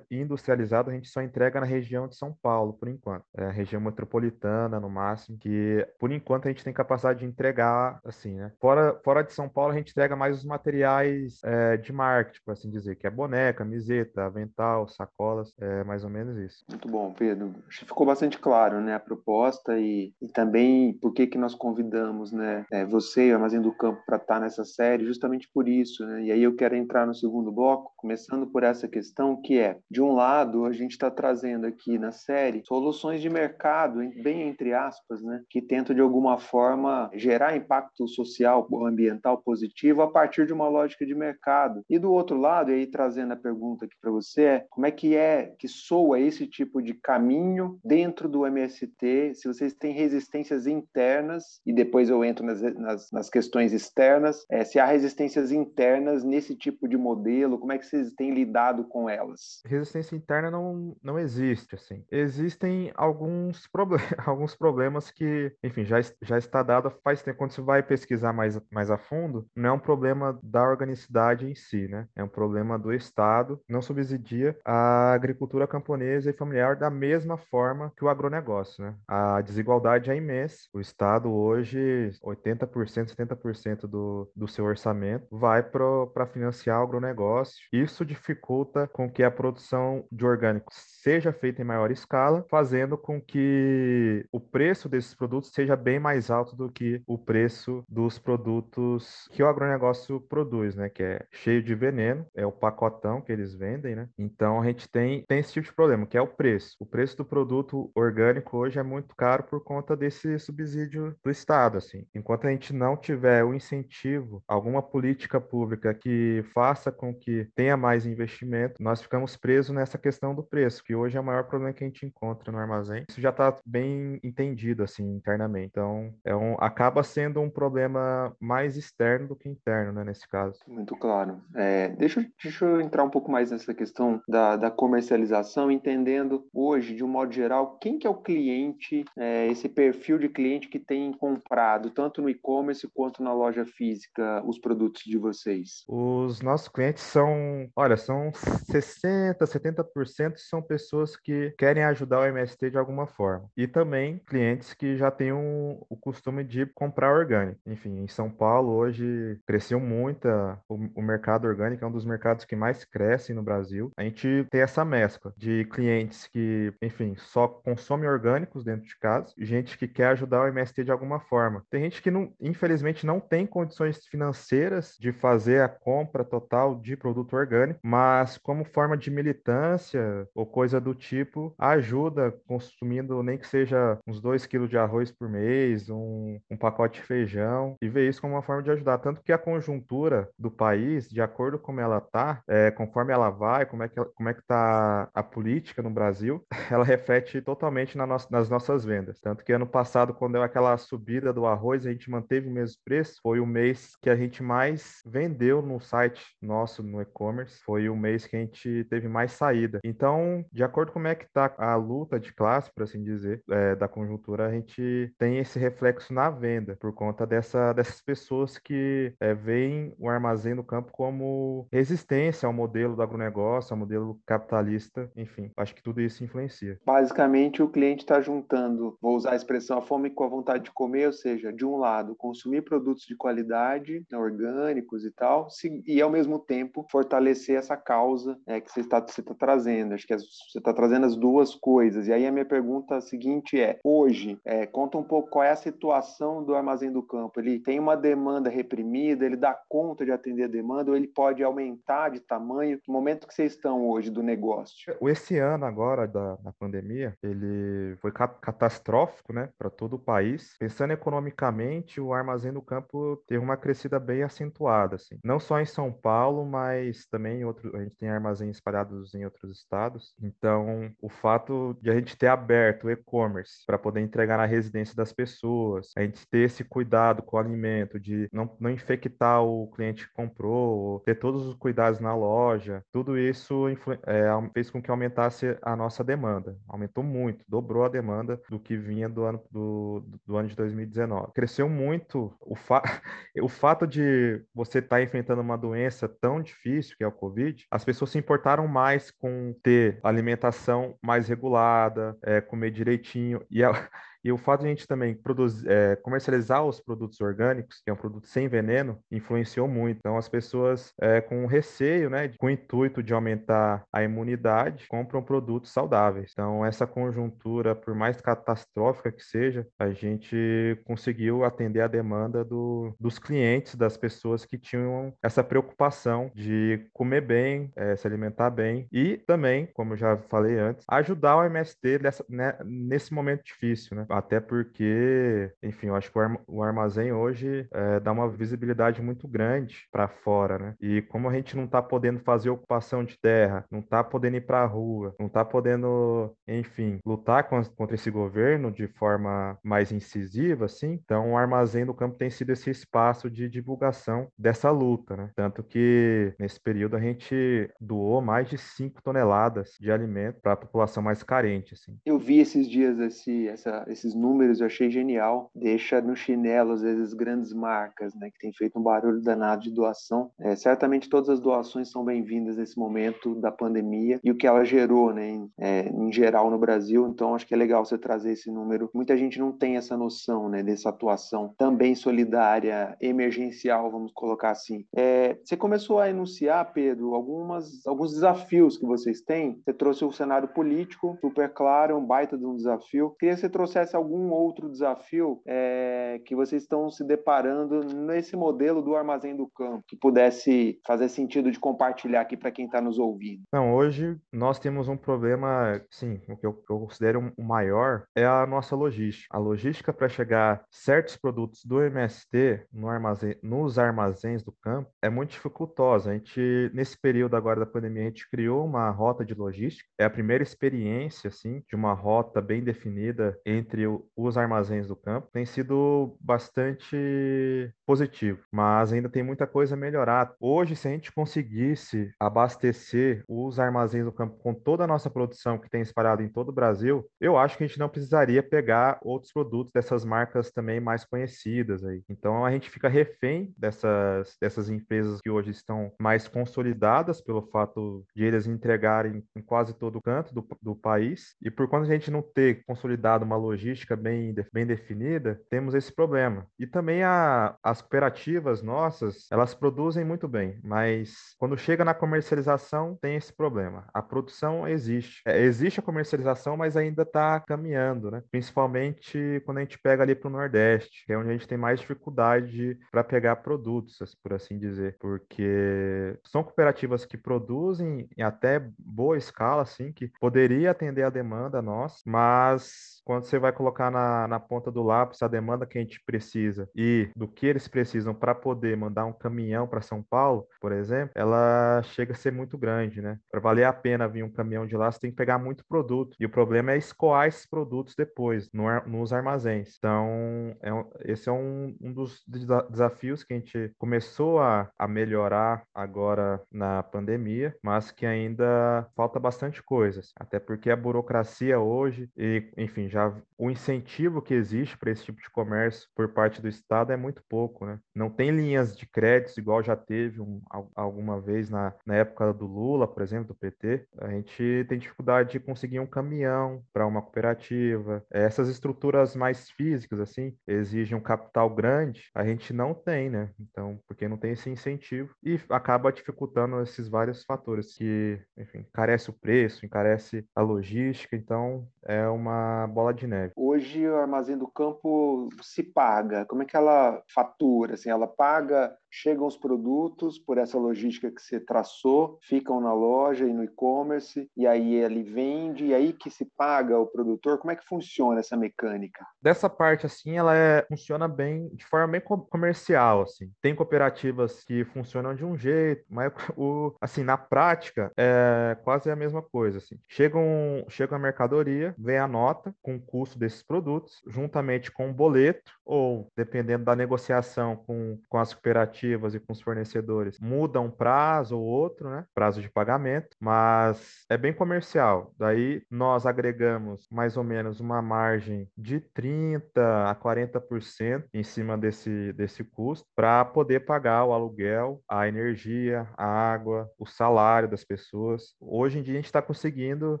industrializados 0.10 0.92
a 0.92 0.94
gente 0.94 1.08
só 1.08 1.22
entrega 1.22 1.60
na 1.60 1.66
região 1.66 2.08
de 2.08 2.16
São 2.16 2.34
Paulo, 2.42 2.72
por 2.74 2.88
enquanto. 2.88 3.24
É 3.36 3.46
a 3.46 3.50
região 3.50 3.80
metropolitana, 3.80 4.80
no 4.80 4.88
máximo, 4.88 5.38
que 5.38 5.86
por 5.98 6.12
enquanto 6.12 6.46
a 6.46 6.48
gente 6.48 6.64
tem 6.64 6.72
capacidade 6.72 7.20
de 7.20 7.26
entregar, 7.26 8.00
assim, 8.04 8.36
né? 8.36 8.52
Fora, 8.60 8.98
fora 9.04 9.22
de 9.22 9.32
São 9.32 9.48
Paulo, 9.48 9.72
a 9.72 9.76
gente 9.76 9.90
entrega 9.90 10.16
mais 10.16 10.38
os 10.38 10.44
materiais 10.44 11.38
é, 11.44 11.76
de 11.76 11.92
marketing, 11.92 12.40
por 12.44 12.52
assim 12.52 12.70
dizer, 12.70 12.96
que 12.96 13.06
é 13.06 13.10
boneca, 13.10 13.64
camiseta, 13.66 14.24
avental, 14.24 14.86
sacolas, 14.88 15.52
é 15.58 15.82
mais 15.84 16.04
ou 16.04 16.10
menos 16.10 16.38
isso. 16.38 16.55
Isso. 16.56 16.64
Muito 16.68 16.88
bom, 16.88 17.12
Pedro. 17.12 17.54
Acho 17.68 17.80
que 17.80 17.86
ficou 17.86 18.06
bastante 18.06 18.38
claro, 18.38 18.80
né, 18.80 18.94
a 18.94 19.00
proposta 19.00 19.78
e, 19.78 20.12
e 20.20 20.28
também 20.28 20.94
por 20.94 21.12
que 21.12 21.26
que 21.26 21.38
nós 21.38 21.54
convidamos, 21.54 22.32
né, 22.32 22.64
é, 22.72 22.84
você 22.84 23.26
e 23.26 23.32
o 23.32 23.34
Armazém 23.34 23.60
do 23.60 23.76
Campo 23.76 24.02
para 24.06 24.16
estar 24.16 24.34
tá 24.34 24.40
nessa 24.40 24.64
série, 24.64 25.04
justamente 25.04 25.48
por 25.52 25.68
isso, 25.68 26.04
né. 26.06 26.24
E 26.24 26.32
aí 26.32 26.42
eu 26.42 26.56
quero 26.56 26.74
entrar 26.74 27.06
no 27.06 27.14
segundo 27.14 27.52
bloco, 27.52 27.92
começando 27.96 28.46
por 28.46 28.62
essa 28.62 28.88
questão 28.88 29.40
que 29.40 29.58
é, 29.58 29.78
de 29.90 30.00
um 30.00 30.12
lado, 30.12 30.64
a 30.64 30.72
gente 30.72 30.92
está 30.92 31.10
trazendo 31.10 31.66
aqui 31.66 31.98
na 31.98 32.12
série 32.12 32.62
soluções 32.64 33.20
de 33.20 33.28
mercado, 33.28 34.00
bem 34.22 34.48
entre 34.48 34.72
aspas, 34.72 35.22
né, 35.22 35.42
que 35.50 35.60
tentam 35.60 35.94
de 35.94 36.00
alguma 36.00 36.38
forma 36.38 37.10
gerar 37.14 37.56
impacto 37.56 38.08
social, 38.08 38.66
ambiental 38.86 39.42
positivo 39.42 40.02
a 40.02 40.10
partir 40.10 40.46
de 40.46 40.52
uma 40.52 40.68
lógica 40.68 41.04
de 41.04 41.14
mercado. 41.14 41.82
E 41.88 41.98
do 41.98 42.12
outro 42.12 42.38
lado, 42.38 42.70
e 42.70 42.74
aí 42.74 42.86
trazendo 42.86 43.32
a 43.32 43.36
pergunta 43.36 43.84
aqui 43.84 43.94
para 44.00 44.10
você, 44.10 44.42
é 44.42 44.66
como 44.70 44.86
é 44.86 44.90
que 44.90 45.14
é 45.14 45.54
que 45.58 45.68
soa 45.68 46.20
esse 46.20 46.45
tipo 46.46 46.82
de 46.82 46.94
caminho 46.94 47.78
dentro 47.84 48.28
do 48.28 48.46
MST, 48.46 49.34
se 49.34 49.48
vocês 49.48 49.74
têm 49.74 49.92
resistências 49.92 50.66
internas, 50.66 51.60
e 51.64 51.72
depois 51.72 52.08
eu 52.08 52.24
entro 52.24 52.44
nas, 52.44 52.60
nas, 52.74 53.10
nas 53.10 53.30
questões 53.30 53.72
externas, 53.72 54.44
é, 54.50 54.64
se 54.64 54.78
há 54.78 54.86
resistências 54.86 55.52
internas 55.52 56.24
nesse 56.24 56.54
tipo 56.54 56.88
de 56.88 56.96
modelo, 56.96 57.58
como 57.58 57.72
é 57.72 57.78
que 57.78 57.86
vocês 57.86 58.12
têm 58.14 58.34
lidado 58.34 58.84
com 58.84 59.08
elas? 59.08 59.60
Resistência 59.64 60.16
interna 60.16 60.50
não, 60.50 60.96
não 61.02 61.18
existe, 61.18 61.74
assim. 61.74 62.04
Existem 62.10 62.92
alguns, 62.94 63.66
problem 63.68 64.00
alguns 64.26 64.54
problemas 64.54 65.10
que, 65.10 65.52
enfim, 65.62 65.84
já, 65.84 66.00
já 66.22 66.38
está 66.38 66.62
dado 66.62 66.90
faz 67.02 67.22
tempo. 67.22 67.38
Quando 67.38 67.52
você 67.52 67.60
vai 67.60 67.82
pesquisar 67.82 68.32
mais, 68.32 68.60
mais 68.70 68.90
a 68.90 68.98
fundo, 68.98 69.46
não 69.54 69.70
é 69.70 69.72
um 69.72 69.78
problema 69.78 70.38
da 70.42 70.62
organicidade 70.62 71.46
em 71.46 71.54
si, 71.54 71.88
né? 71.88 72.06
É 72.14 72.22
um 72.22 72.28
problema 72.28 72.78
do 72.78 72.92
Estado 72.92 73.60
não 73.68 73.82
subsidia 73.82 74.56
a 74.64 75.12
agricultura 75.12 75.66
camponesa 75.66 76.30
familiar 76.36 76.76
da 76.76 76.90
mesma 76.90 77.36
forma 77.36 77.92
que 77.96 78.04
o 78.04 78.08
agronegócio, 78.08 78.84
né? 78.84 78.94
A 79.08 79.40
desigualdade 79.40 80.10
é 80.10 80.16
imensa. 80.16 80.68
O 80.72 80.80
Estado 80.80 81.32
hoje, 81.32 82.10
80%, 82.22 83.14
70% 83.14 83.86
do, 83.86 84.30
do 84.34 84.48
seu 84.48 84.64
orçamento 84.64 85.26
vai 85.30 85.62
para 85.62 86.26
financiar 86.26 86.80
o 86.80 86.84
agronegócio. 86.84 87.56
Isso 87.72 88.04
dificulta 88.04 88.86
com 88.88 89.10
que 89.10 89.22
a 89.22 89.30
produção 89.30 90.04
de 90.10 90.24
orgânicos 90.24 90.76
seja 91.02 91.32
feita 91.32 91.62
em 91.62 91.64
maior 91.64 91.90
escala, 91.90 92.44
fazendo 92.50 92.98
com 92.98 93.20
que 93.20 94.26
o 94.32 94.40
preço 94.40 94.88
desses 94.88 95.14
produtos 95.14 95.52
seja 95.52 95.76
bem 95.76 95.98
mais 95.98 96.30
alto 96.30 96.56
do 96.56 96.70
que 96.70 97.02
o 97.06 97.18
preço 97.18 97.84
dos 97.88 98.18
produtos 98.18 99.28
que 99.30 99.42
o 99.42 99.48
agronegócio 99.48 100.20
produz, 100.20 100.74
né? 100.74 100.88
Que 100.88 101.02
é 101.02 101.26
cheio 101.30 101.62
de 101.62 101.74
veneno, 101.74 102.26
é 102.34 102.44
o 102.44 102.52
pacotão 102.52 103.20
que 103.20 103.32
eles 103.32 103.54
vendem, 103.54 103.94
né? 103.94 104.08
Então 104.18 104.60
a 104.60 104.64
gente 104.64 104.88
tem, 104.88 105.24
tem 105.26 105.38
esse 105.38 105.52
tipo 105.52 105.66
de 105.66 105.74
problema, 105.74 106.06
que 106.06 106.16
é 106.16 106.25
o 106.26 106.36
preço. 106.36 106.76
O 106.80 106.86
preço 106.86 107.16
do 107.16 107.24
produto 107.24 107.90
orgânico 107.94 108.56
hoje 108.56 108.78
é 108.78 108.82
muito 108.82 109.14
caro 109.16 109.44
por 109.44 109.62
conta 109.62 109.96
desse 109.96 110.38
subsídio 110.38 111.14
do 111.24 111.30
Estado, 111.30 111.78
assim. 111.78 112.04
Enquanto 112.14 112.46
a 112.46 112.50
gente 112.50 112.72
não 112.72 112.96
tiver 112.96 113.44
o 113.44 113.54
incentivo, 113.54 114.42
alguma 114.46 114.82
política 114.82 115.40
pública 115.40 115.94
que 115.94 116.44
faça 116.54 116.92
com 116.92 117.14
que 117.14 117.48
tenha 117.54 117.76
mais 117.76 118.06
investimento, 118.06 118.82
nós 118.82 119.00
ficamos 119.00 119.36
presos 119.36 119.74
nessa 119.74 119.98
questão 119.98 120.34
do 120.34 120.42
preço, 120.42 120.82
que 120.82 120.94
hoje 120.94 121.16
é 121.16 121.20
o 121.20 121.24
maior 121.24 121.44
problema 121.44 121.72
que 121.72 121.84
a 121.84 121.86
gente 121.86 122.04
encontra 122.04 122.52
no 122.52 122.58
armazém. 122.58 123.04
Isso 123.08 123.20
já 123.20 123.30
está 123.30 123.56
bem 123.64 124.20
entendido 124.22 124.82
assim 124.82 125.16
internamente. 125.16 125.68
Então, 125.70 126.12
é 126.24 126.34
um, 126.34 126.56
acaba 126.58 127.02
sendo 127.02 127.40
um 127.40 127.50
problema 127.50 128.34
mais 128.40 128.76
externo 128.76 129.28
do 129.28 129.36
que 129.36 129.48
interno, 129.48 129.92
né, 129.92 130.04
nesse 130.04 130.28
caso. 130.28 130.58
Muito 130.66 130.96
claro. 130.96 131.40
É, 131.54 131.88
deixa, 131.90 132.26
deixa 132.42 132.64
eu 132.64 132.80
entrar 132.80 133.04
um 133.04 133.10
pouco 133.10 133.30
mais 133.30 133.50
nessa 133.50 133.74
questão 133.74 134.20
da, 134.28 134.56
da 134.56 134.70
comercialização, 134.70 135.70
entendendo 136.16 136.46
hoje, 136.52 136.94
de 136.94 137.04
um 137.04 137.08
modo 137.08 137.32
geral, 137.32 137.78
quem 137.78 137.98
que 137.98 138.06
é 138.06 138.10
o 138.10 138.14
cliente, 138.14 139.04
é, 139.16 139.46
esse 139.48 139.68
perfil 139.68 140.18
de 140.18 140.28
cliente 140.28 140.68
que 140.68 140.78
tem 140.78 141.12
comprado, 141.12 141.90
tanto 141.90 142.22
no 142.22 142.30
e-commerce 142.30 142.88
quanto 142.94 143.22
na 143.22 143.32
loja 143.32 143.64
física, 143.64 144.42
os 144.46 144.58
produtos 144.58 145.02
de 145.04 145.18
vocês? 145.18 145.84
Os 145.88 146.40
nossos 146.40 146.68
clientes 146.68 147.02
são, 147.02 147.68
olha, 147.76 147.96
são 147.96 148.30
60%, 148.30 149.36
70% 149.38 150.36
são 150.36 150.62
pessoas 150.62 151.16
que 151.16 151.54
querem 151.58 151.84
ajudar 151.84 152.20
o 152.20 152.24
MST 152.24 152.70
de 152.70 152.78
alguma 152.78 153.06
forma. 153.06 153.48
E 153.56 153.66
também 153.66 154.20
clientes 154.26 154.72
que 154.72 154.96
já 154.96 155.10
têm 155.10 155.32
um, 155.32 155.78
o 155.88 155.96
costume 155.96 156.44
de 156.44 156.66
comprar 156.66 157.12
orgânico. 157.12 157.60
Enfim, 157.66 158.00
em 158.00 158.08
São 158.08 158.30
Paulo 158.30 158.72
hoje 158.72 159.38
cresceu 159.46 159.78
muito 159.78 160.26
o, 160.68 160.74
o 160.94 161.02
mercado 161.02 161.46
orgânico, 161.46 161.84
é 161.84 161.88
um 161.88 161.92
dos 161.92 162.04
mercados 162.04 162.44
que 162.44 162.56
mais 162.56 162.84
crescem 162.84 163.34
no 163.34 163.42
Brasil. 163.42 163.92
A 163.96 164.02
gente 164.02 164.46
tem 164.50 164.60
essa 164.60 164.84
mescla 164.84 165.32
de 165.36 165.64
clientes 165.66 166.05
que, 166.26 166.72
enfim, 166.82 167.14
só 167.16 167.46
consomem 167.46 168.08
orgânicos 168.08 168.64
dentro 168.64 168.86
de 168.86 168.98
casa, 168.98 169.32
gente 169.38 169.78
que 169.78 169.86
quer 169.86 170.08
ajudar 170.08 170.42
o 170.42 170.48
MST 170.48 170.84
de 170.84 170.90
alguma 170.90 171.20
forma. 171.20 171.64
Tem 171.70 171.82
gente 171.82 172.02
que, 172.02 172.10
não, 172.10 172.32
infelizmente, 172.40 173.06
não 173.06 173.20
tem 173.20 173.46
condições 173.46 174.04
financeiras 174.06 174.96
de 174.98 175.12
fazer 175.12 175.62
a 175.62 175.68
compra 175.68 176.24
total 176.24 176.76
de 176.80 176.96
produto 176.96 177.36
orgânico, 177.36 177.80
mas 177.82 178.36
como 178.38 178.64
forma 178.64 178.96
de 178.96 179.10
militância 179.10 180.26
ou 180.34 180.44
coisa 180.44 180.80
do 180.80 180.94
tipo, 180.94 181.54
ajuda 181.58 182.34
consumindo 182.46 183.22
nem 183.22 183.38
que 183.38 183.46
seja 183.46 183.98
uns 184.06 184.20
2 184.20 184.44
quilos 184.46 184.68
de 184.68 184.76
arroz 184.76 185.12
por 185.12 185.28
mês, 185.28 185.88
um, 185.88 186.38
um 186.50 186.56
pacote 186.56 187.00
de 187.00 187.06
feijão, 187.06 187.76
e 187.80 187.88
ver 187.88 188.08
isso 188.08 188.20
como 188.20 188.34
uma 188.34 188.42
forma 188.42 188.62
de 188.62 188.70
ajudar. 188.70 188.98
Tanto 188.98 189.22
que 189.22 189.32
a 189.32 189.38
conjuntura 189.38 190.28
do 190.38 190.50
país, 190.50 191.08
de 191.08 191.20
acordo 191.20 191.58
com 191.58 191.76
como 191.76 191.80
ela 191.80 192.00
tá, 192.00 192.42
é, 192.48 192.70
conforme 192.70 193.12
ela 193.12 193.28
vai, 193.28 193.66
como 193.66 193.82
é 193.82 193.88
que, 193.88 194.02
como 194.02 194.28
é 194.30 194.34
que 194.34 194.42
tá 194.46 195.10
a 195.12 195.22
política 195.22 195.82
no 195.82 195.90
Brasil, 195.96 196.44
ela 196.70 196.84
reflete 196.84 197.40
totalmente 197.40 197.96
na 197.96 198.06
nas 198.06 198.48
nossas 198.48 198.84
vendas. 198.84 199.18
Tanto 199.20 199.44
que 199.44 199.52
ano 199.52 199.66
passado, 199.66 200.14
quando 200.14 200.34
deu 200.34 200.42
aquela 200.42 200.76
subida 200.76 201.32
do 201.32 201.46
arroz, 201.46 201.86
a 201.86 201.90
gente 201.90 202.10
manteve 202.10 202.48
o 202.48 202.52
mesmo 202.52 202.76
preço, 202.84 203.18
foi 203.22 203.40
o 203.40 203.46
mês 203.46 203.96
que 204.02 204.10
a 204.10 204.16
gente 204.16 204.42
mais 204.42 205.00
vendeu 205.06 205.62
no 205.62 205.80
site 205.80 206.22
nosso, 206.42 206.82
no 206.82 207.00
e-commerce, 207.00 207.60
foi 207.64 207.88
o 207.88 207.96
mês 207.96 208.26
que 208.26 208.36
a 208.36 208.40
gente 208.40 208.86
teve 208.90 209.08
mais 209.08 209.32
saída. 209.32 209.80
Então, 209.82 210.44
de 210.52 210.62
acordo 210.62 210.92
com 210.92 210.96
como 211.06 211.12
é 211.12 211.14
que 211.14 211.30
tá 211.32 211.54
a 211.56 211.76
luta 211.76 212.18
de 212.18 212.32
classe, 212.32 212.72
por 212.74 212.82
assim 212.82 213.04
dizer, 213.04 213.40
é, 213.48 213.76
da 213.76 213.86
conjuntura, 213.86 214.46
a 214.46 214.50
gente 214.50 215.14
tem 215.16 215.38
esse 215.38 215.56
reflexo 215.56 216.12
na 216.12 216.28
venda, 216.28 216.76
por 216.80 216.92
conta 216.92 217.24
dessa, 217.24 217.72
dessas 217.72 218.00
pessoas 218.00 218.58
que 218.58 219.14
é, 219.20 219.32
veem 219.32 219.94
o 219.98 220.08
armazém 220.08 220.52
no 220.52 220.64
campo 220.64 220.90
como 220.90 221.68
resistência 221.72 222.46
ao 222.46 222.52
modelo 222.52 222.96
do 222.96 223.02
agronegócio, 223.02 223.72
ao 223.72 223.78
modelo 223.78 224.18
capitalista, 224.26 225.08
enfim, 225.14 225.52
acho 225.56 225.74
que 225.76 225.82
tudo 225.82 226.00
isso 226.00 226.24
influencia. 226.24 226.80
Basicamente, 226.84 227.62
o 227.62 227.68
cliente 227.68 228.02
está 228.02 228.20
juntando, 228.20 228.96
vou 229.00 229.14
usar 229.14 229.32
a 229.32 229.36
expressão, 229.36 229.78
a 229.78 229.82
fome 229.82 230.10
com 230.10 230.24
a 230.24 230.28
vontade 230.28 230.64
de 230.64 230.70
comer, 230.72 231.06
ou 231.06 231.12
seja, 231.12 231.52
de 231.52 231.64
um 231.64 231.76
lado, 231.76 232.16
consumir 232.16 232.62
produtos 232.62 233.04
de 233.06 233.14
qualidade, 233.14 234.04
né, 234.10 234.18
orgânicos 234.18 235.04
e 235.04 235.10
tal, 235.10 235.48
e 235.86 236.00
ao 236.00 236.10
mesmo 236.10 236.38
tempo 236.38 236.86
fortalecer 236.90 237.56
essa 237.56 237.76
causa 237.76 238.38
é, 238.46 238.60
que 238.60 238.72
você 238.72 238.80
está, 238.80 239.00
você 239.00 239.20
está 239.20 239.34
trazendo. 239.34 239.94
Acho 239.94 240.06
que 240.06 240.16
você 240.16 240.58
está 240.58 240.72
trazendo 240.72 241.06
as 241.06 241.16
duas 241.16 241.54
coisas. 241.54 242.08
E 242.08 242.12
aí 242.12 242.26
a 242.26 242.32
minha 242.32 242.44
pergunta 242.44 243.00
seguinte 243.00 243.60
é: 243.60 243.78
hoje, 243.84 244.38
é, 244.44 244.66
conta 244.66 244.98
um 244.98 245.04
pouco 245.04 245.30
qual 245.30 245.44
é 245.44 245.50
a 245.50 245.56
situação 245.56 246.42
do 246.42 246.54
armazém 246.54 246.90
do 246.90 247.02
campo. 247.02 247.38
Ele 247.38 247.58
tem 247.58 247.78
uma 247.78 247.96
demanda 247.96 248.48
reprimida, 248.48 249.26
ele 249.26 249.36
dá 249.36 249.54
conta 249.68 250.04
de 250.04 250.12
atender 250.12 250.44
a 250.44 250.48
demanda, 250.48 250.90
ou 250.90 250.96
ele 250.96 251.08
pode 251.08 251.42
aumentar 251.42 252.10
de 252.10 252.20
tamanho? 252.20 252.80
No 252.86 252.94
momento 252.94 253.26
que 253.26 253.34
vocês 253.34 253.52
estão 253.52 253.86
hoje 253.86 254.10
do 254.10 254.22
negócio? 254.22 254.96
Esse 255.02 255.38
ano 255.38 255.65
agora 255.66 256.06
da, 256.06 256.36
da 256.36 256.52
pandemia, 256.52 257.14
ele 257.22 257.96
foi 257.96 258.12
catastrófico, 258.12 259.32
né, 259.32 259.50
para 259.58 259.70
todo 259.70 259.94
o 259.94 259.98
país. 259.98 260.56
Pensando 260.58 260.92
economicamente, 260.92 262.00
o 262.00 262.12
armazém 262.12 262.52
do 262.52 262.62
campo 262.62 263.22
teve 263.26 263.42
uma 263.42 263.56
crescida 263.56 263.98
bem 263.98 264.22
acentuada, 264.22 264.96
assim. 264.96 265.18
Não 265.24 265.38
só 265.38 265.60
em 265.60 265.66
São 265.66 265.92
Paulo, 265.92 266.44
mas 266.44 267.06
também 267.06 267.40
em 267.40 267.44
outro, 267.44 267.76
a 267.76 267.82
gente 267.82 267.96
tem 267.96 268.08
armazéns 268.08 268.56
espalhados 268.56 269.14
em 269.14 269.24
outros 269.24 269.58
estados. 269.58 270.14
Então, 270.22 270.90
o 271.00 271.08
fato 271.08 271.76
de 271.80 271.90
a 271.90 271.94
gente 271.94 272.16
ter 272.16 272.28
aberto 272.28 272.84
o 272.84 272.90
e-commerce 272.90 273.64
para 273.66 273.78
poder 273.78 274.00
entregar 274.00 274.38
na 274.38 274.46
residência 274.46 274.94
das 274.94 275.12
pessoas, 275.12 275.90
a 275.96 276.02
gente 276.02 276.26
ter 276.28 276.38
esse 276.38 276.64
cuidado 276.64 277.22
com 277.22 277.36
o 277.36 277.40
alimento, 277.40 277.98
de 277.98 278.28
não, 278.32 278.56
não 278.60 278.70
infectar 278.70 279.42
o 279.42 279.68
cliente 279.68 280.06
que 280.06 280.14
comprou, 280.14 281.00
ter 281.00 281.16
todos 281.16 281.46
os 281.46 281.54
cuidados 281.54 282.00
na 282.00 282.14
loja, 282.14 282.82
tudo 282.92 283.18
isso 283.18 283.68
é, 283.68 284.26
fez 284.52 284.70
com 284.70 284.82
que 284.82 284.90
aumentasse 284.90 285.55
a 285.62 285.76
nossa 285.76 286.02
demanda. 286.02 286.56
Aumentou 286.68 287.02
muito, 287.02 287.44
dobrou 287.48 287.84
a 287.84 287.88
demanda 287.88 288.40
do 288.48 288.58
que 288.58 288.76
vinha 288.76 289.08
do 289.08 289.24
ano, 289.24 289.42
do, 289.50 290.04
do 290.26 290.36
ano 290.36 290.48
de 290.48 290.56
2019. 290.56 291.32
Cresceu 291.32 291.68
muito 291.68 292.34
o, 292.40 292.54
fa 292.54 292.82
o 293.40 293.48
fato 293.48 293.86
de 293.86 294.42
você 294.54 294.78
estar 294.78 294.96
tá 294.96 295.02
enfrentando 295.02 295.40
uma 295.40 295.56
doença 295.56 296.08
tão 296.08 296.40
difícil, 296.40 296.96
que 296.96 297.04
é 297.04 297.06
o 297.06 297.12
Covid, 297.12 297.66
as 297.70 297.84
pessoas 297.84 298.10
se 298.10 298.18
importaram 298.18 298.66
mais 298.66 299.10
com 299.10 299.54
ter 299.62 299.98
alimentação 300.02 300.96
mais 301.02 301.28
regulada, 301.28 302.16
é, 302.22 302.40
comer 302.40 302.70
direitinho. 302.70 303.44
E 303.50 303.62
a, 303.62 303.88
E 304.26 304.32
o 304.32 304.36
fato 304.36 304.62
de 304.62 304.66
a 304.66 304.70
gente 304.70 304.88
também 304.88 305.14
produzir, 305.14 305.70
é, 305.70 305.94
comercializar 305.94 306.64
os 306.64 306.80
produtos 306.80 307.20
orgânicos, 307.20 307.80
que 307.80 307.88
é 307.88 307.92
um 307.92 307.96
produto 307.96 308.26
sem 308.26 308.48
veneno, 308.48 308.98
influenciou 309.08 309.68
muito. 309.68 309.98
Então, 309.98 310.16
as 310.16 310.28
pessoas 310.28 310.92
é, 311.00 311.20
com 311.20 311.46
receio, 311.46 312.10
né, 312.10 312.32
com 312.36 312.46
o 312.46 312.50
intuito 312.50 313.04
de 313.04 313.14
aumentar 313.14 313.84
a 313.92 314.02
imunidade, 314.02 314.88
compram 314.88 315.22
produtos 315.22 315.70
saudáveis. 315.70 316.32
Então, 316.32 316.66
essa 316.66 316.88
conjuntura, 316.88 317.72
por 317.72 317.94
mais 317.94 318.20
catastrófica 318.20 319.12
que 319.12 319.22
seja, 319.22 319.64
a 319.78 319.90
gente 319.90 320.76
conseguiu 320.84 321.44
atender 321.44 321.82
a 321.82 321.86
demanda 321.86 322.44
do, 322.44 322.96
dos 322.98 323.20
clientes, 323.20 323.76
das 323.76 323.96
pessoas 323.96 324.44
que 324.44 324.58
tinham 324.58 325.14
essa 325.22 325.44
preocupação 325.44 326.32
de 326.34 326.84
comer 326.92 327.20
bem, 327.20 327.70
é, 327.76 327.94
se 327.94 328.04
alimentar 328.08 328.50
bem 328.50 328.88
e 328.90 329.18
também, 329.18 329.66
como 329.66 329.92
eu 329.92 329.96
já 329.96 330.16
falei 330.28 330.58
antes, 330.58 330.84
ajudar 330.90 331.36
o 331.36 331.44
MST 331.44 332.00
nessa, 332.00 332.24
né, 332.28 332.58
nesse 332.64 333.14
momento 333.14 333.44
difícil, 333.44 333.96
né? 333.96 334.04
Até 334.16 334.40
porque, 334.40 335.52
enfim, 335.62 335.88
eu 335.88 335.94
acho 335.94 336.10
que 336.10 336.18
o 336.46 336.62
armazém 336.62 337.12
hoje 337.12 337.68
é, 337.70 338.00
dá 338.00 338.12
uma 338.12 338.28
visibilidade 338.28 339.02
muito 339.02 339.28
grande 339.28 339.86
para 339.92 340.08
fora, 340.08 340.58
né? 340.58 340.74
E 340.80 341.02
como 341.02 341.28
a 341.28 341.32
gente 341.34 341.54
não 341.54 341.64
está 341.64 341.82
podendo 341.82 342.20
fazer 342.20 342.48
ocupação 342.48 343.04
de 343.04 343.18
terra, 343.18 343.66
não 343.70 343.80
está 343.80 344.02
podendo 344.02 344.38
ir 344.38 344.46
para 344.46 344.62
a 344.62 344.66
rua, 344.66 345.14
não 345.18 345.26
está 345.26 345.44
podendo, 345.44 346.34
enfim, 346.48 346.98
lutar 347.04 347.46
contra 347.46 347.94
esse 347.94 348.10
governo 348.10 348.72
de 348.72 348.86
forma 348.88 349.58
mais 349.62 349.92
incisiva, 349.92 350.64
assim, 350.64 350.98
então 351.04 351.32
o 351.32 351.36
armazém 351.36 351.84
do 351.84 351.92
campo 351.92 352.16
tem 352.16 352.30
sido 352.30 352.50
esse 352.52 352.70
espaço 352.70 353.30
de 353.30 353.50
divulgação 353.50 354.28
dessa 354.38 354.70
luta, 354.70 355.14
né? 355.14 355.30
Tanto 355.36 355.62
que 355.62 356.34
nesse 356.38 356.58
período 356.58 356.96
a 356.96 357.00
gente 357.00 357.70
doou 357.78 358.22
mais 358.22 358.48
de 358.48 358.56
5 358.56 359.02
toneladas 359.02 359.74
de 359.78 359.92
alimento 359.92 360.40
para 360.40 360.52
a 360.52 360.56
população 360.56 361.02
mais 361.02 361.22
carente, 361.22 361.74
assim. 361.74 361.98
Eu 362.06 362.18
vi 362.18 362.38
esses 362.38 362.66
dias 362.66 362.98
esse, 362.98 363.48
essa, 363.48 363.84
esses 364.06 364.14
números, 364.14 364.60
eu 364.60 364.66
achei 364.66 364.88
genial. 364.88 365.50
Deixa 365.54 366.00
no 366.00 366.14
chinelo, 366.14 366.72
às 366.72 366.82
vezes, 366.82 367.12
grandes 367.12 367.52
marcas, 367.52 368.14
né, 368.14 368.30
que 368.30 368.38
tem 368.38 368.52
feito 368.52 368.78
um 368.78 368.82
barulho 368.82 369.20
danado 369.20 369.62
de 369.62 369.70
doação. 369.70 370.30
É, 370.38 370.54
certamente 370.54 371.08
todas 371.08 371.28
as 371.28 371.40
doações 371.40 371.90
são 371.90 372.04
bem-vindas 372.04 372.56
nesse 372.56 372.78
momento 372.78 373.34
da 373.34 373.50
pandemia 373.50 374.20
e 374.22 374.30
o 374.30 374.36
que 374.36 374.46
ela 374.46 374.64
gerou, 374.64 375.12
né, 375.12 375.28
em, 375.28 375.50
é, 375.58 375.88
em 375.88 376.12
geral 376.12 376.50
no 376.50 376.58
Brasil. 376.58 377.08
Então, 377.08 377.34
acho 377.34 377.46
que 377.46 377.54
é 377.54 377.56
legal 377.56 377.84
você 377.84 377.98
trazer 377.98 378.32
esse 378.32 378.50
número. 378.50 378.90
Muita 378.94 379.16
gente 379.16 379.38
não 379.38 379.50
tem 379.50 379.76
essa 379.76 379.96
noção, 379.96 380.48
né, 380.48 380.62
dessa 380.62 380.88
atuação 380.90 381.54
também 381.58 381.94
solidária, 381.94 382.96
emergencial, 383.00 383.90
vamos 383.90 384.12
colocar 384.12 384.50
assim. 384.50 384.84
É, 384.94 385.38
você 385.44 385.56
começou 385.56 385.98
a 385.98 386.08
enunciar, 386.08 386.72
Pedro, 386.72 387.14
algumas, 387.14 387.84
alguns 387.86 388.12
desafios 388.12 388.78
que 388.78 388.86
vocês 388.86 389.20
têm. 389.20 389.60
Você 389.64 389.72
trouxe 389.72 390.04
o 390.04 390.12
cenário 390.12 390.48
político, 390.48 391.18
super 391.20 391.52
claro, 391.52 391.92
é 391.92 391.96
um 391.96 392.04
baita 392.04 392.36
de 392.36 392.44
um 392.44 392.54
desafio. 392.54 393.14
Queria 393.18 393.34
que 393.34 393.40
você 393.40 393.48
trouxesse 393.48 393.85
algum 393.94 394.30
outro 394.30 394.68
desafio 394.68 395.40
é, 395.46 396.20
que 396.24 396.34
vocês 396.34 396.62
estão 396.62 396.90
se 396.90 397.04
deparando 397.04 397.80
nesse 397.94 398.36
modelo 398.36 398.82
do 398.82 398.96
armazém 398.96 399.36
do 399.36 399.46
campo, 399.46 399.84
que 399.86 399.96
pudesse 399.96 400.80
fazer 400.86 401.08
sentido 401.08 401.50
de 401.50 401.58
compartilhar 401.58 402.22
aqui 402.22 402.36
para 402.36 402.50
quem 402.50 402.66
está 402.66 402.80
nos 402.80 402.98
ouvindo. 402.98 403.42
Não, 403.52 403.74
hoje 403.74 404.16
nós 404.32 404.58
temos 404.58 404.88
um 404.88 404.96
problema, 404.96 405.80
sim, 405.90 406.20
o 406.28 406.36
que 406.36 406.46
eu, 406.46 406.62
eu 406.68 406.80
considero 406.80 407.32
o 407.36 407.42
maior 407.42 408.04
é 408.14 408.24
a 408.24 408.46
nossa 408.46 408.74
logística. 408.74 409.26
A 409.30 409.38
logística 409.38 409.92
para 409.92 410.08
chegar 410.08 410.64
certos 410.70 411.16
produtos 411.16 411.64
do 411.64 411.82
MST 411.82 412.66
no 412.72 412.88
armazém, 412.88 413.36
nos 413.42 413.78
armazéns 413.78 414.42
do 414.42 414.52
campo 414.52 414.90
é 415.02 415.10
muito 415.10 415.30
dificultosa. 415.30 416.10
A 416.10 416.14
gente, 416.14 416.70
nesse 416.72 416.98
período 416.98 417.36
agora 417.36 417.60
da 417.60 417.66
pandemia, 417.66 418.02
a 418.02 418.06
gente 418.06 418.28
criou 418.30 418.64
uma 418.64 418.90
rota 418.90 419.24
de 419.24 419.34
logística. 419.34 419.88
É 419.98 420.04
a 420.04 420.10
primeira 420.10 420.42
experiência, 420.42 421.28
assim, 421.28 421.62
de 421.68 421.74
uma 421.74 421.92
rota 421.92 422.40
bem 422.40 422.62
definida 422.62 423.38
entre 423.44 423.75
o, 423.84 424.06
os 424.16 424.38
armazéns 424.38 424.86
do 424.86 424.94
campo. 424.94 425.28
Tem 425.32 425.44
sido 425.44 426.16
bastante 426.20 427.72
positivo, 427.84 428.42
mas 428.52 428.92
ainda 428.92 429.08
tem 429.08 429.22
muita 429.22 429.46
coisa 429.46 429.74
a 429.74 429.78
melhorar. 429.78 430.34
Hoje, 430.40 430.76
se 430.76 430.86
a 430.86 430.90
gente 430.92 431.12
conseguisse 431.12 432.12
abastecer 432.20 433.24
os 433.28 433.58
armazéns 433.58 434.04
do 434.04 434.12
campo 434.12 434.38
com 434.38 434.54
toda 434.54 434.84
a 434.84 434.86
nossa 434.86 435.10
produção 435.10 435.58
que 435.58 435.70
tem 435.70 435.80
espalhado 435.80 436.22
em 436.22 436.28
todo 436.28 436.50
o 436.50 436.52
Brasil, 436.52 437.04
eu 437.20 437.36
acho 437.36 437.56
que 437.56 437.64
a 437.64 437.66
gente 437.66 437.78
não 437.78 437.88
precisaria 437.88 438.42
pegar 438.42 438.98
outros 439.02 439.32
produtos 439.32 439.72
dessas 439.72 440.04
marcas 440.04 440.50
também 440.50 440.80
mais 440.80 441.04
conhecidas 441.04 441.84
aí. 441.84 442.02
Então 442.08 442.44
a 442.44 442.50
gente 442.50 442.70
fica 442.70 442.88
refém 442.88 443.52
dessas, 443.56 444.36
dessas 444.40 444.68
empresas 444.68 445.20
que 445.20 445.30
hoje 445.30 445.50
estão 445.50 445.92
mais 446.00 446.28
consolidadas 446.28 447.20
pelo 447.20 447.42
fato 447.42 448.04
de 448.14 448.24
eles 448.24 448.46
entregarem 448.46 449.22
em 449.34 449.42
quase 449.42 449.74
todo 449.74 450.00
canto 450.00 450.34
do, 450.34 450.46
do 450.62 450.74
país. 450.74 451.34
E 451.42 451.50
por 451.50 451.68
de 451.68 451.92
a 451.92 451.94
gente 451.94 452.10
não 452.10 452.22
ter 452.22 452.64
consolidado 452.64 453.24
uma 453.24 453.36
logística 453.36 453.65
bem, 453.96 454.34
bem 454.52 454.66
definida, 454.66 455.40
temos 455.50 455.74
esse 455.74 455.92
problema. 455.92 456.46
E 456.58 456.66
também 456.66 457.02
a, 457.02 457.56
as 457.62 457.80
cooperativas 457.80 458.62
nossas, 458.62 459.26
elas 459.30 459.54
produzem 459.54 460.04
muito 460.04 460.28
bem, 460.28 460.60
mas 460.62 461.34
quando 461.38 461.56
chega 461.56 461.84
na 461.84 461.94
comercialização, 461.94 462.96
tem 463.00 463.16
esse 463.16 463.32
problema. 463.32 463.86
A 463.92 464.02
produção 464.02 464.66
existe. 464.68 465.22
É, 465.26 465.40
existe 465.40 465.80
a 465.80 465.82
comercialização, 465.82 466.56
mas 466.56 466.76
ainda 466.76 467.02
está 467.02 467.40
caminhando, 467.40 468.10
né? 468.10 468.22
Principalmente 468.30 469.42
quando 469.44 469.58
a 469.58 469.60
gente 469.60 469.78
pega 469.78 470.02
ali 470.02 470.14
para 470.14 470.28
o 470.28 470.32
Nordeste, 470.32 471.04
que 471.06 471.12
é 471.12 471.18
onde 471.18 471.30
a 471.30 471.32
gente 471.32 471.48
tem 471.48 471.58
mais 471.58 471.80
dificuldade 471.80 472.78
para 472.90 473.04
pegar 473.04 473.36
produtos, 473.36 473.98
por 474.22 474.32
assim 474.32 474.58
dizer, 474.58 474.96
porque 475.00 476.18
são 476.24 476.42
cooperativas 476.42 477.04
que 477.04 477.16
produzem 477.16 478.08
em 478.16 478.22
até 478.22 478.60
boa 478.78 479.16
escala, 479.16 479.62
assim, 479.62 479.92
que 479.92 480.10
poderia 480.20 480.70
atender 480.70 481.02
a 481.02 481.10
demanda 481.10 481.62
nossa, 481.62 482.02
mas 482.06 483.00
quando 483.04 483.24
você 483.24 483.38
vai 483.38 483.52
colocar 483.56 483.90
na, 483.90 484.28
na 484.28 484.38
ponta 484.38 484.70
do 484.70 484.82
lápis 484.82 485.22
a 485.22 485.28
demanda 485.28 485.66
que 485.66 485.78
a 485.78 485.80
gente 485.80 486.02
precisa 486.04 486.68
e 486.74 487.08
do 487.16 487.26
que 487.26 487.46
eles 487.46 487.66
precisam 487.66 488.14
para 488.14 488.34
poder 488.34 488.76
mandar 488.76 489.06
um 489.06 489.12
caminhão 489.12 489.66
para 489.66 489.80
São 489.80 490.02
Paulo, 490.02 490.46
por 490.60 490.72
exemplo, 490.72 491.12
ela 491.14 491.82
chega 491.82 492.12
a 492.12 492.16
ser 492.16 492.32
muito 492.32 492.58
grande, 492.58 493.00
né? 493.00 493.18
Para 493.30 493.40
valer 493.40 493.64
a 493.64 493.72
pena 493.72 494.08
vir 494.08 494.22
um 494.22 494.30
caminhão 494.30 494.66
de 494.66 494.76
lá, 494.76 494.90
você 494.90 495.00
tem 495.00 495.10
que 495.10 495.16
pegar 495.16 495.38
muito 495.38 495.64
produto. 495.66 496.16
E 496.20 496.26
o 496.26 496.30
problema 496.30 496.72
é 496.72 496.76
escoar 496.76 497.26
esses 497.26 497.46
produtos 497.46 497.94
depois, 497.96 498.48
no, 498.52 498.64
nos 498.86 499.12
armazéns. 499.12 499.74
Então, 499.78 500.56
é, 500.62 501.12
esse 501.12 501.28
é 501.28 501.32
um, 501.32 501.74
um 501.80 501.92
dos 501.92 502.22
desafios 502.26 503.24
que 503.24 503.32
a 503.32 503.36
gente 503.36 503.72
começou 503.78 504.40
a, 504.40 504.68
a 504.78 504.86
melhorar 504.86 505.64
agora 505.74 506.42
na 506.52 506.82
pandemia, 506.82 507.54
mas 507.62 507.90
que 507.90 508.04
ainda 508.04 508.86
falta 508.94 509.18
bastante 509.18 509.62
coisas. 509.62 510.12
Até 510.18 510.38
porque 510.38 510.70
a 510.70 510.76
burocracia 510.76 511.58
hoje, 511.58 512.10
e, 512.16 512.50
enfim, 512.56 512.88
já 512.88 513.12
o 513.46 513.50
incentivo 513.50 514.22
que 514.22 514.34
existe 514.34 514.78
para 514.78 514.90
esse 514.90 515.04
tipo 515.04 515.20
de 515.20 515.30
comércio 515.30 515.88
por 515.94 516.08
parte 516.08 516.40
do 516.40 516.48
Estado 516.48 516.92
é 516.92 516.96
muito 516.96 517.22
pouco, 517.28 517.66
né? 517.66 517.78
Não 517.94 518.08
tem 518.08 518.30
linhas 518.30 518.76
de 518.76 518.86
créditos 518.86 519.36
igual 519.36 519.62
já 519.62 519.76
teve 519.76 520.20
um, 520.20 520.40
alguma 520.74 521.20
vez 521.20 521.50
na, 521.50 521.74
na 521.84 521.96
época 521.96 522.32
do 522.32 522.46
Lula, 522.46 522.88
por 522.88 523.02
exemplo, 523.02 523.28
do 523.28 523.34
PT. 523.34 523.86
A 523.98 524.08
gente 524.08 524.66
tem 524.68 524.78
dificuldade 524.78 525.32
de 525.32 525.40
conseguir 525.40 525.80
um 525.80 525.86
caminhão 525.86 526.62
para 526.72 526.86
uma 526.86 527.02
cooperativa. 527.02 528.02
Essas 528.10 528.48
estruturas 528.48 529.14
mais 529.14 529.50
físicas, 529.50 530.00
assim, 530.00 530.36
exigem 530.46 530.96
um 530.96 531.00
capital 531.00 531.48
grande, 531.50 532.10
a 532.14 532.24
gente 532.24 532.52
não 532.52 532.74
tem, 532.74 533.10
né? 533.10 533.30
Então, 533.38 533.78
porque 533.86 534.08
não 534.08 534.16
tem 534.16 534.32
esse 534.32 534.48
incentivo 534.48 535.14
e 535.22 535.38
acaba 535.50 535.92
dificultando 535.92 536.60
esses 536.62 536.88
vários 536.88 537.24
fatores 537.24 537.74
que, 537.76 538.20
enfim, 538.36 538.60
encarece 538.60 539.10
o 539.10 539.12
preço, 539.12 539.64
encarece 539.66 540.26
a 540.34 540.40
logística, 540.40 541.16
então 541.16 541.68
é 541.84 542.08
uma 542.08 542.66
bola 542.66 542.86
bola 542.86 542.94
de 542.94 543.06
neve. 543.06 543.32
Hoje 543.38 543.86
o 543.86 543.96
armazém 543.96 544.36
do 544.36 544.48
campo 544.48 545.28
se 545.42 545.62
paga. 545.62 546.24
Como 546.24 546.42
é 546.42 546.46
que 546.46 546.56
ela 546.56 547.02
fatura? 547.14 547.74
Assim, 547.74 547.90
ela 547.90 548.06
paga 548.06 548.74
chegam 548.96 549.26
os 549.26 549.36
produtos 549.36 550.18
por 550.18 550.38
essa 550.38 550.58
logística 550.58 551.10
que 551.10 551.20
você 551.20 551.38
traçou, 551.38 552.18
ficam 552.22 552.60
na 552.60 552.72
loja 552.72 553.26
e 553.26 553.32
no 553.32 553.44
e-commerce, 553.44 554.28
e 554.34 554.46
aí 554.46 554.74
ele 554.74 555.02
vende, 555.02 555.66
e 555.66 555.74
aí 555.74 555.92
que 555.92 556.10
se 556.10 556.24
paga 556.36 556.78
o 556.78 556.86
produtor. 556.86 557.38
Como 557.38 557.50
é 557.50 557.56
que 557.56 557.66
funciona 557.66 558.20
essa 558.20 558.36
mecânica? 558.36 559.04
Dessa 559.20 559.50
parte, 559.50 559.84
assim, 559.84 560.16
ela 560.16 560.34
é, 560.34 560.64
funciona 560.68 561.06
bem, 561.06 561.48
de 561.50 561.66
forma 561.66 561.88
bem 561.88 562.00
comercial, 562.00 563.02
assim. 563.02 563.30
Tem 563.42 563.54
cooperativas 563.54 564.42
que 564.44 564.64
funcionam 564.64 565.14
de 565.14 565.24
um 565.24 565.36
jeito, 565.36 565.84
mas, 565.90 566.12
o, 566.36 566.74
assim, 566.80 567.04
na 567.04 567.18
prática, 567.18 567.92
é 567.96 568.56
quase 568.64 568.90
a 568.90 568.96
mesma 568.96 569.20
coisa, 569.20 569.58
assim. 569.58 569.76
Chega, 569.86 570.18
um, 570.18 570.64
chega 570.68 570.96
a 570.96 570.98
mercadoria, 570.98 571.74
vem 571.78 571.98
a 571.98 572.08
nota 572.08 572.54
com 572.62 572.76
o 572.76 572.80
custo 572.80 573.18
desses 573.18 573.42
produtos, 573.42 574.00
juntamente 574.06 574.70
com 574.70 574.88
o 574.88 574.94
boleto, 574.94 575.52
ou, 575.64 576.08
dependendo 576.16 576.64
da 576.64 576.74
negociação 576.74 577.56
com, 577.56 577.98
com 578.08 578.18
as 578.18 578.32
cooperativas, 578.32 578.85
cooperativas 578.86 579.14
e 579.14 579.20
com 579.20 579.32
os 579.32 579.40
fornecedores 579.40 580.18
muda 580.20 580.60
um 580.60 580.70
prazo 580.70 581.36
ou 581.36 581.44
outro, 581.44 581.90
né? 581.90 582.04
Prazo 582.14 582.40
de 582.40 582.50
pagamento, 582.50 583.16
mas 583.20 584.04
é 584.08 584.16
bem 584.16 584.32
comercial. 584.32 585.12
Daí 585.18 585.62
nós 585.70 586.06
agregamos 586.06 586.86
mais 586.90 587.16
ou 587.16 587.24
menos 587.24 587.60
uma 587.60 587.82
margem 587.82 588.48
de 588.56 588.80
30 588.80 589.90
a 589.90 589.94
40% 589.94 591.04
em 591.12 591.22
cima 591.22 591.58
desse, 591.58 592.12
desse 592.12 592.44
custo 592.44 592.86
para 592.94 593.24
poder 593.24 593.60
pagar 593.60 594.04
o 594.04 594.12
aluguel, 594.12 594.80
a 594.88 595.08
energia, 595.08 595.88
a 595.96 596.06
água, 596.06 596.70
o 596.78 596.86
salário 596.86 597.48
das 597.48 597.64
pessoas. 597.64 598.34
Hoje 598.40 598.78
em 598.78 598.82
dia 598.82 598.94
a 598.94 598.96
gente 598.96 599.06
está 599.06 599.22
conseguindo 599.22 600.00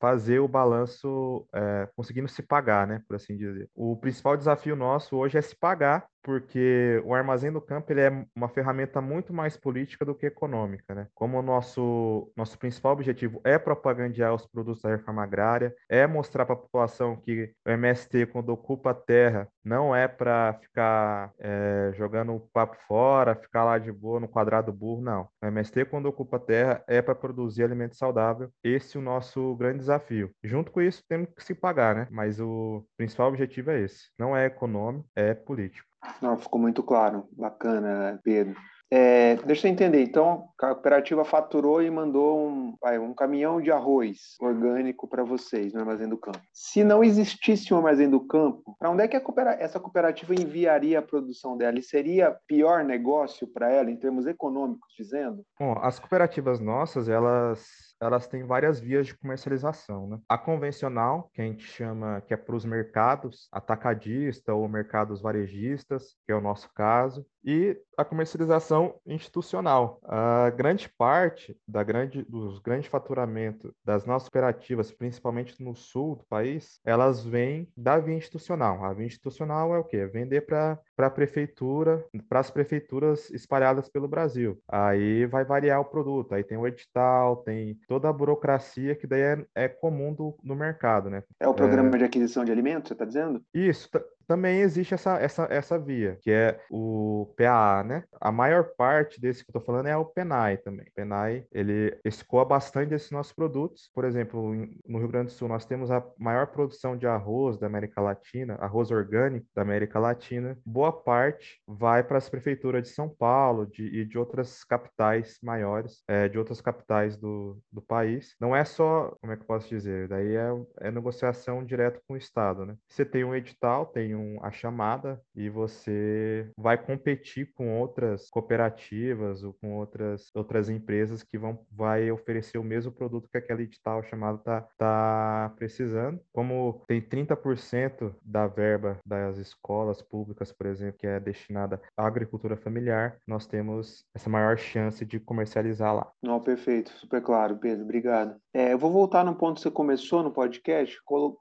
fazer 0.00 0.38
o 0.38 0.48
balanço, 0.48 1.46
é, 1.54 1.88
conseguindo 1.96 2.28
se 2.28 2.42
pagar, 2.42 2.86
né? 2.86 3.02
Por 3.06 3.16
assim 3.16 3.36
dizer. 3.36 3.68
O 3.74 3.96
principal 3.96 4.36
desafio 4.36 4.76
nosso 4.76 5.16
hoje 5.16 5.38
é 5.38 5.42
se 5.42 5.54
pagar 5.54 6.06
porque 6.24 7.02
o 7.04 7.14
armazém 7.14 7.52
do 7.52 7.60
campo 7.60 7.92
ele 7.92 8.00
é 8.00 8.26
uma 8.34 8.48
ferramenta 8.48 8.63
muito 9.00 9.32
mais 9.32 9.56
política 9.56 10.04
do 10.04 10.14
que 10.14 10.26
econômica, 10.26 10.94
né? 10.94 11.08
Como 11.14 11.38
o 11.38 11.42
nosso 11.42 12.30
nosso 12.36 12.58
principal 12.58 12.92
objetivo 12.92 13.40
é 13.44 13.58
propagandear 13.58 14.34
os 14.34 14.46
produtos 14.46 14.82
da 14.82 14.90
reforma 14.90 15.22
agrária, 15.22 15.74
é 15.88 16.06
mostrar 16.06 16.44
para 16.44 16.54
a 16.54 16.58
população 16.58 17.16
que 17.16 17.52
o 17.66 17.70
MST 17.70 18.26
quando 18.26 18.50
ocupa 18.50 18.90
a 18.90 18.94
terra 18.94 19.48
não 19.64 19.94
é 19.94 20.06
para 20.06 20.54
ficar 20.60 21.32
é, 21.38 21.92
jogando 21.94 22.34
o 22.34 22.40
papo 22.40 22.76
fora, 22.86 23.34
ficar 23.34 23.64
lá 23.64 23.78
de 23.78 23.90
boa 23.90 24.20
no 24.20 24.28
quadrado 24.28 24.72
burro, 24.72 25.00
não. 25.00 25.28
O 25.42 25.46
MST 25.46 25.86
quando 25.86 26.06
ocupa 26.06 26.36
a 26.36 26.40
terra 26.40 26.84
é 26.86 27.00
para 27.00 27.14
produzir 27.14 27.64
alimento 27.64 27.96
saudável. 27.96 28.50
Esse 28.62 28.96
é 28.96 29.00
o 29.00 29.02
nosso 29.02 29.54
grande 29.56 29.78
desafio. 29.78 30.30
Junto 30.42 30.70
com 30.70 30.80
isso 30.82 31.02
temos 31.08 31.28
que 31.34 31.42
se 31.42 31.54
pagar, 31.54 31.94
né? 31.94 32.08
Mas 32.10 32.40
o 32.40 32.84
principal 32.96 33.28
objetivo 33.28 33.70
é 33.70 33.80
esse. 33.80 34.10
Não 34.18 34.36
é 34.36 34.46
econômico, 34.46 35.08
é 35.16 35.34
político. 35.34 35.93
Não, 36.20 36.36
ficou 36.36 36.60
muito 36.60 36.82
claro. 36.82 37.26
Bacana, 37.32 38.20
Pedro. 38.22 38.56
É, 38.90 39.34
deixa 39.44 39.66
eu 39.66 39.72
entender. 39.72 40.02
Então, 40.02 40.44
a 40.60 40.68
cooperativa 40.68 41.24
faturou 41.24 41.82
e 41.82 41.90
mandou 41.90 42.46
um, 42.46 42.76
vai, 42.80 42.96
um 42.96 43.12
caminhão 43.12 43.60
de 43.60 43.72
arroz 43.72 44.36
orgânico 44.40 45.08
para 45.08 45.24
vocês 45.24 45.72
no 45.72 45.80
Armazém 45.80 46.08
do 46.08 46.16
Campo. 46.16 46.40
Se 46.52 46.84
não 46.84 47.02
existisse 47.02 47.74
um 47.74 47.78
Armazém 47.78 48.08
do 48.08 48.20
Campo, 48.20 48.76
para 48.78 48.90
onde 48.90 49.02
é 49.02 49.08
que 49.08 49.16
essa 49.58 49.80
cooperativa 49.80 50.32
enviaria 50.32 51.00
a 51.00 51.02
produção 51.02 51.56
dela? 51.56 51.78
E 51.78 51.82
seria 51.82 52.36
pior 52.46 52.84
negócio 52.84 53.48
para 53.48 53.68
ela, 53.68 53.90
em 53.90 53.96
termos 53.96 54.26
econômicos, 54.26 54.94
dizendo? 54.96 55.42
Bom, 55.58 55.76
as 55.82 55.98
cooperativas 55.98 56.60
nossas, 56.60 57.08
elas 57.08 57.93
elas 58.00 58.26
têm 58.26 58.44
várias 58.44 58.80
vias 58.80 59.06
de 59.06 59.16
comercialização. 59.16 60.08
Né? 60.08 60.18
A 60.28 60.36
convencional, 60.36 61.30
que 61.32 61.40
a 61.40 61.44
gente 61.44 61.64
chama 61.64 62.20
que 62.22 62.34
é 62.34 62.36
para 62.36 62.54
os 62.54 62.64
mercados, 62.64 63.48
atacadista 63.52 64.52
ou 64.54 64.68
mercados 64.68 65.20
varejistas, 65.20 66.16
que 66.26 66.32
é 66.32 66.34
o 66.34 66.40
nosso 66.40 66.72
caso, 66.74 67.26
e 67.44 67.78
a 67.96 68.04
comercialização 68.04 68.98
institucional. 69.06 70.00
A 70.04 70.50
grande 70.50 70.88
parte 70.88 71.56
da 71.68 71.82
grande, 71.82 72.22
dos 72.22 72.58
grandes 72.58 72.88
faturamentos 72.88 73.70
das 73.84 74.06
nossas 74.06 74.28
operativas, 74.28 74.90
principalmente 74.90 75.62
no 75.62 75.74
sul 75.74 76.16
do 76.16 76.24
país, 76.24 76.80
elas 76.84 77.24
vêm 77.24 77.70
da 77.76 77.98
via 77.98 78.16
institucional. 78.16 78.84
A 78.84 78.92
via 78.94 79.06
institucional 79.06 79.74
é 79.74 79.78
o 79.78 79.84
quê? 79.84 80.06
Vender 80.06 80.42
para 80.42 80.78
a 80.96 81.10
prefeitura, 81.10 82.04
para 82.28 82.40
as 82.40 82.50
prefeituras 82.50 83.30
espalhadas 83.30 83.88
pelo 83.88 84.08
Brasil. 84.08 84.58
Aí 84.68 85.26
vai 85.26 85.44
variar 85.44 85.80
o 85.80 85.84
produto. 85.84 86.34
Aí 86.34 86.44
tem 86.44 86.56
o 86.56 86.66
edital, 86.66 87.36
tem 87.38 87.78
toda 87.88 88.08
a 88.08 88.12
burocracia 88.12 88.94
que 88.94 89.06
daí 89.06 89.20
é, 89.20 89.46
é 89.54 89.68
comum 89.68 90.12
do, 90.14 90.36
no 90.42 90.54
mercado, 90.54 91.10
né? 91.10 91.22
É 91.40 91.48
o 91.48 91.54
programa 91.54 91.88
é... 91.94 91.98
de 91.98 92.04
aquisição 92.04 92.44
de 92.44 92.52
alimentos, 92.52 92.88
você 92.88 92.94
está 92.94 93.04
dizendo? 93.04 93.42
Isso, 93.52 93.88
também 94.26 94.60
existe 94.60 94.94
essa, 94.94 95.18
essa, 95.18 95.46
essa 95.50 95.78
via, 95.78 96.18
que 96.20 96.30
é 96.30 96.60
o 96.70 97.32
PAA, 97.36 97.84
né? 97.84 98.04
A 98.20 98.32
maior 98.32 98.70
parte 98.76 99.20
desse 99.20 99.44
que 99.44 99.50
eu 99.50 99.58
estou 99.58 99.62
falando 99.62 99.86
é 99.86 99.96
o 99.96 100.04
PENAI 100.04 100.56
também. 100.58 100.86
O 100.86 100.94
PENAI, 100.94 101.46
ele 101.52 101.96
escoa 102.04 102.44
bastante 102.44 102.90
desses 102.90 103.10
nossos 103.10 103.32
produtos. 103.32 103.90
Por 103.94 104.04
exemplo, 104.04 104.54
no 104.86 104.98
Rio 104.98 105.08
Grande 105.08 105.26
do 105.26 105.32
Sul, 105.32 105.48
nós 105.48 105.64
temos 105.64 105.90
a 105.90 106.04
maior 106.18 106.48
produção 106.48 106.96
de 106.96 107.06
arroz 107.06 107.58
da 107.58 107.66
América 107.66 108.00
Latina, 108.00 108.54
arroz 108.54 108.90
orgânico 108.90 109.46
da 109.54 109.62
América 109.62 109.98
Latina. 109.98 110.56
Boa 110.64 110.92
parte 110.92 111.60
vai 111.66 112.02
para 112.02 112.18
as 112.18 112.28
prefeituras 112.28 112.82
de 112.82 112.88
São 112.88 113.08
Paulo 113.08 113.66
de, 113.66 113.84
e 113.84 114.04
de 114.04 114.18
outras 114.18 114.64
capitais 114.64 115.38
maiores, 115.42 116.02
é, 116.08 116.28
de 116.28 116.38
outras 116.38 116.60
capitais 116.60 117.16
do, 117.16 117.58
do 117.70 117.82
país. 117.82 118.34
Não 118.40 118.54
é 118.54 118.64
só, 118.64 119.14
como 119.20 119.32
é 119.32 119.36
que 119.36 119.42
eu 119.42 119.46
posso 119.46 119.68
dizer? 119.68 120.08
Daí 120.08 120.36
é, 120.36 120.48
é 120.80 120.90
negociação 120.90 121.64
direto 121.64 122.00
com 122.06 122.14
o 122.14 122.16
Estado, 122.16 122.64
né? 122.64 122.76
Você 122.88 123.04
tem 123.04 123.24
um 123.24 123.34
edital, 123.34 123.86
tem 123.86 124.13
um, 124.14 124.38
a 124.42 124.50
chamada 124.50 125.20
e 125.34 125.48
você 125.48 126.50
vai 126.56 126.78
competir 126.78 127.52
com 127.54 127.78
outras 127.78 128.28
cooperativas 128.30 129.42
ou 129.42 129.52
com 129.54 129.74
outras, 129.74 130.30
outras 130.34 130.68
empresas 130.68 131.22
que 131.22 131.38
vão 131.38 131.58
vai 131.70 132.10
oferecer 132.10 132.58
o 132.58 132.64
mesmo 132.64 132.92
produto 132.92 133.28
que 133.30 133.38
aquele 133.38 133.64
edital 133.64 134.02
chamado 134.02 134.38
tá, 134.38 134.66
tá 134.78 135.52
precisando. 135.56 136.20
Como 136.32 136.82
tem 136.86 137.00
30% 137.00 138.14
da 138.22 138.46
verba 138.46 138.98
das 139.04 139.38
escolas 139.38 140.02
públicas, 140.02 140.52
por 140.52 140.66
exemplo, 140.66 140.98
que 140.98 141.06
é 141.06 141.20
destinada 141.20 141.80
à 141.96 142.06
agricultura 142.06 142.56
familiar, 142.56 143.16
nós 143.26 143.46
temos 143.46 144.04
essa 144.14 144.30
maior 144.30 144.56
chance 144.56 145.04
de 145.04 145.18
comercializar 145.20 145.94
lá. 145.94 146.10
Não, 146.22 146.40
perfeito, 146.40 146.90
super 146.92 147.22
claro, 147.22 147.56
Pedro, 147.56 147.84
obrigado. 147.84 148.36
É, 148.52 148.72
eu 148.72 148.78
vou 148.78 148.90
voltar 148.90 149.24
no 149.24 149.34
ponto 149.34 149.56
que 149.56 149.62
você 149.62 149.70
começou 149.70 150.22
no 150.22 150.30
podcast, 150.30 150.96